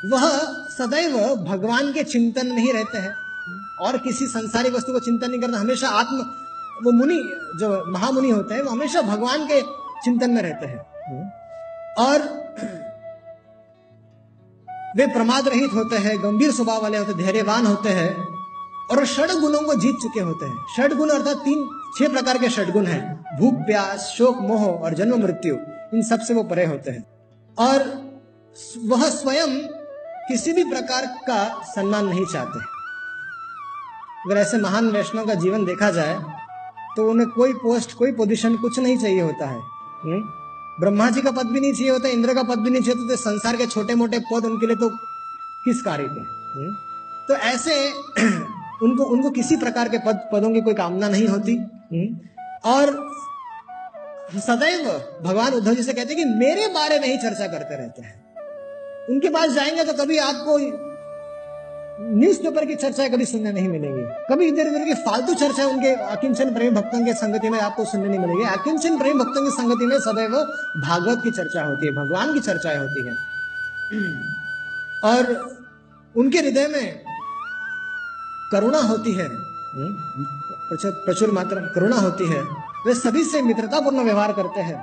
वह 0.05 0.29
सदैव 0.77 1.35
भगवान 1.35 1.93
के 1.93 2.03
चिंतन 2.03 2.47
में 2.47 2.57
ही 2.57 2.71
रहते 2.71 2.97
हैं। 2.97 3.15
और 3.81 3.97
किसी 3.97 4.25
संसारिक 4.27 4.73
वस्तु 4.73 4.93
को 4.93 4.99
चिंतन 4.99 5.29
नहीं 5.29 5.41
करना 5.41 5.57
हमेशा 5.57 5.89
आत्म, 5.89 6.17
वो 6.83 6.91
मुनि, 6.91 7.15
जो 7.59 7.91
महामुनि 7.91 8.29
होते 8.29 8.53
हैं, 8.53 8.61
वो 8.61 8.71
हमेशा 8.71 9.01
भगवान 9.01 9.47
के 9.47 9.61
चिंतन 10.03 10.29
में 10.29 10.41
रहते 10.41 10.65
हैं। 10.65 10.77
और 11.93 12.21
वे 14.95 15.07
प्रमाद 15.07 15.47
रहित 15.47 15.73
होते 15.73 15.95
हैं, 15.95 16.23
गंभीर 16.23 16.51
स्वभाव 16.51 16.81
वाले 16.81 16.97
होते 16.97 17.13
धैर्यवान 17.13 17.65
होते 17.65 17.89
हैं, 17.89 18.27
और 18.91 19.05
षड 19.05 19.31
गुणों 19.31 19.61
को 19.61 19.75
जीत 19.75 19.95
चुके 20.01 20.19
होते 20.19 20.45
हैं। 20.45 20.65
षड 20.77 20.93
गुण 20.93 21.09
अर्थात 21.09 21.37
तीन, 21.37 21.69
छह 21.97 22.11
प्रकार 22.11 22.37
के 22.37 22.49
षड 22.49 22.71
गुण 22.71 22.85
है। 22.85 23.25
भूख, 23.39 23.53
प्यास, 23.53 23.99
शोक, 23.99 24.37
मोह 24.37 24.65
और 24.65 24.93
जन्म, 24.93 25.23
मृत्यु, 25.23 25.55
इन 25.93 26.01
सबसे 26.01 26.33
वो 26.33 26.43
परे 26.43 26.65
होते 26.65 26.91
हैं। 26.91 27.03
और 27.59 28.09
वह 28.85 29.09
स्वयं 29.09 29.78
किसी 30.29 30.51
भी 30.53 30.63
प्रकार 30.63 31.05
का 31.27 31.43
सम्मान 31.67 32.05
नहीं 32.05 32.25
चाहते 32.25 32.59
अगर 34.25 34.37
ऐसे 34.37 34.57
महान 34.57 34.89
वैष्णव 34.91 35.27
का 35.27 35.33
जीवन 35.33 35.65
देखा 35.65 35.89
जाए 35.91 36.19
तो 36.97 37.09
उन्हें 37.09 37.29
कोई 37.29 37.53
पोस्ट 37.53 37.93
कोई 37.93 38.11
पोजीशन 38.11 38.55
कुछ 38.57 38.79
नहीं 38.79 38.97
चाहिए 38.97 39.21
होता 39.21 39.47
है 39.49 39.59
हम्म? 40.03 40.21
ब्रह्मा 40.79 41.09
जी 41.09 41.21
का 41.21 41.31
पद 41.31 41.47
भी 41.47 41.59
नहीं 41.59 41.73
चाहिए 41.73 41.91
होता, 41.91 42.09
इंद्र 42.09 42.33
का 42.33 42.43
पद 42.43 42.59
भी 42.59 42.69
नहीं 42.69 42.81
चाहिए 42.81 43.07
तो 43.07 43.15
संसार 43.15 43.57
के 43.57 43.67
छोटे 43.67 43.95
मोटे 43.95 44.19
पद 44.31 44.45
उनके 44.45 44.67
लिए 44.67 44.75
तो 44.75 44.89
किस 45.65 45.81
कार्य 45.81 46.07
के 46.07 46.19
हम्म? 46.19 46.75
तो 47.27 47.35
ऐसे 47.47 47.91
उनको 48.83 49.03
उनको 49.07 49.29
किसी 49.31 49.57
प्रकार 49.57 49.89
के 49.89 49.97
पद, 49.97 50.29
पदों 50.33 50.53
की 50.53 50.61
कोई 50.61 50.73
कामना 50.75 51.09
नहीं 51.09 51.27
होती 51.27 51.55
हम्म? 51.55 52.07
और 52.65 52.95
सदैव 54.39 54.87
भगवान 55.23 55.53
उद्धव 55.53 55.73
जी 55.73 55.83
से 55.83 55.93
कहते 55.93 56.13
हैं 56.13 56.23
कि 56.23 56.33
मेरे 56.37 56.67
बारे 56.73 56.99
में 56.99 57.07
ही 57.07 57.17
चर्चा 57.17 57.47
करते 57.47 57.77
रहते 57.77 58.01
हैं 58.01 58.28
उनके 59.09 59.29
पास 59.29 59.51
जाएँगे 59.51 59.83
तो 59.83 59.93
कभी 59.93 60.17
आपको 60.19 60.57
न्यूज़पेपर 62.01 62.65
की 62.65 62.75
चर्चा 62.75 63.07
कभी 63.07 63.25
सुनने 63.25 63.51
नहीं 63.51 63.67
मिलेगी। 63.67 64.03
कभी 64.29 64.45
इधर 64.47 64.67
उधर 64.67 64.83
की 64.85 64.93
फालतू 65.03 65.33
चर्चा 65.35 65.65
उनके 65.67 65.93
अकिंचन 66.07 66.53
प्रेम 66.53 66.75
भक्तों 66.75 67.03
के 67.05 67.13
संगति 67.13 67.49
में 67.49 67.59
आपको 67.59 67.85
सुनने 67.85 68.07
नहीं 68.07 68.19
मिलेगी। 68.19 68.43
अकिंचन 68.49 68.97
प्रेम 68.97 69.19
भक्तों 69.19 69.43
की 69.45 69.51
संगति 69.51 69.85
में 69.85 69.97
सदैव 69.99 70.35
भागवत 70.85 71.23
की 71.23 71.31
चर्चा 71.31 71.63
होती 71.63 71.87
है 71.87 71.93
भगवान 71.93 72.33
की 72.33 72.39
चर्चाएँ 72.39 72.77
होती 72.77 73.05
है। 73.07 73.13
और 75.03 75.21
उनके 76.15 76.37
हृदय 76.39 76.67
में 76.67 77.03
करुणा 78.51 78.79
होती 78.83 79.13
है 79.13 79.27
प्रचुर 80.71 81.31
मात्रा 81.31 81.61
करुणा 81.75 81.95
होती 81.97 82.25
है। 82.27 82.41
वे 82.85 82.93
सभी 82.95 83.23
से 83.23 83.41
मित्रतापूर्ण 83.41 84.03
व्यवहार 84.03 84.31
करते 84.33 84.61
हैं। 84.61 84.77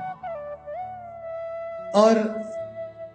और 1.95 2.18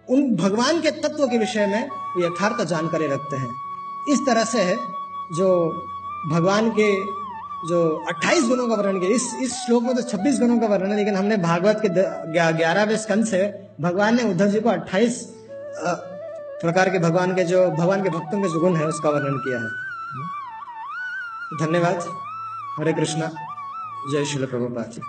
उन 0.08 0.34
भगवान 0.36 0.80
के 0.80 0.90
तत्व 0.90 1.26
के 1.26 1.38
विषय 1.38 1.66
में 1.66 1.88
यथार्थ 2.18 2.64
जानकारी 2.64 3.06
रखते 3.06 3.36
हैं। 3.36 3.50
इस 4.08 4.26
तरह 4.26 4.44
से 4.44 4.60
है 4.60 4.76
जो 5.32 5.48
भगवान 6.30 6.70
के 6.70 6.88
जो 7.68 7.80
28 8.08 8.48
गुणों 8.48 8.68
का 8.68 8.74
वर्णन 8.74 8.98
किया, 9.00 9.10
इस 9.10 9.34
इस 9.42 9.54
श्लोक 9.56 9.82
में 9.82 9.94
तो 9.96 10.02
26 10.02 10.38
गुणों 10.40 10.58
का 10.58 10.66
वर्णन 10.66 10.90
है, 10.90 10.96
लेकिन 10.96 11.16
हमने 11.16 11.36
भागवत 11.36 11.80
के 11.86 11.88
ग्यारहवें 12.52 12.96
स्कंद 12.96 13.26
से 13.26 13.42
भगवान 13.80 14.16
ने 14.16 14.22
उद्धव 14.30 14.46
जी 14.46 14.60
को 14.60 14.68
28 14.68 15.22
प्रकार 16.62 16.90
के 16.90 16.98
भगवान 16.98 17.34
के 17.34 17.44
जो, 17.44 17.70
भगवान 17.70 18.02
के 18.02 18.08
भक्तों 18.08 18.42
के 18.42 18.48
जो 18.48 18.60
गुण 18.60 18.76
है, 18.76 18.86
उसका 18.86 19.10
वर्णन 19.10 19.38
किया 19.38 19.58
है। 19.58 19.70
धन्यवाद। 21.66 22.06
हरे 22.78 22.92
कृष्णा। 22.92 23.30
जय 24.12 24.24
श्री 24.24 24.46
प्रभुपाद 24.46 25.00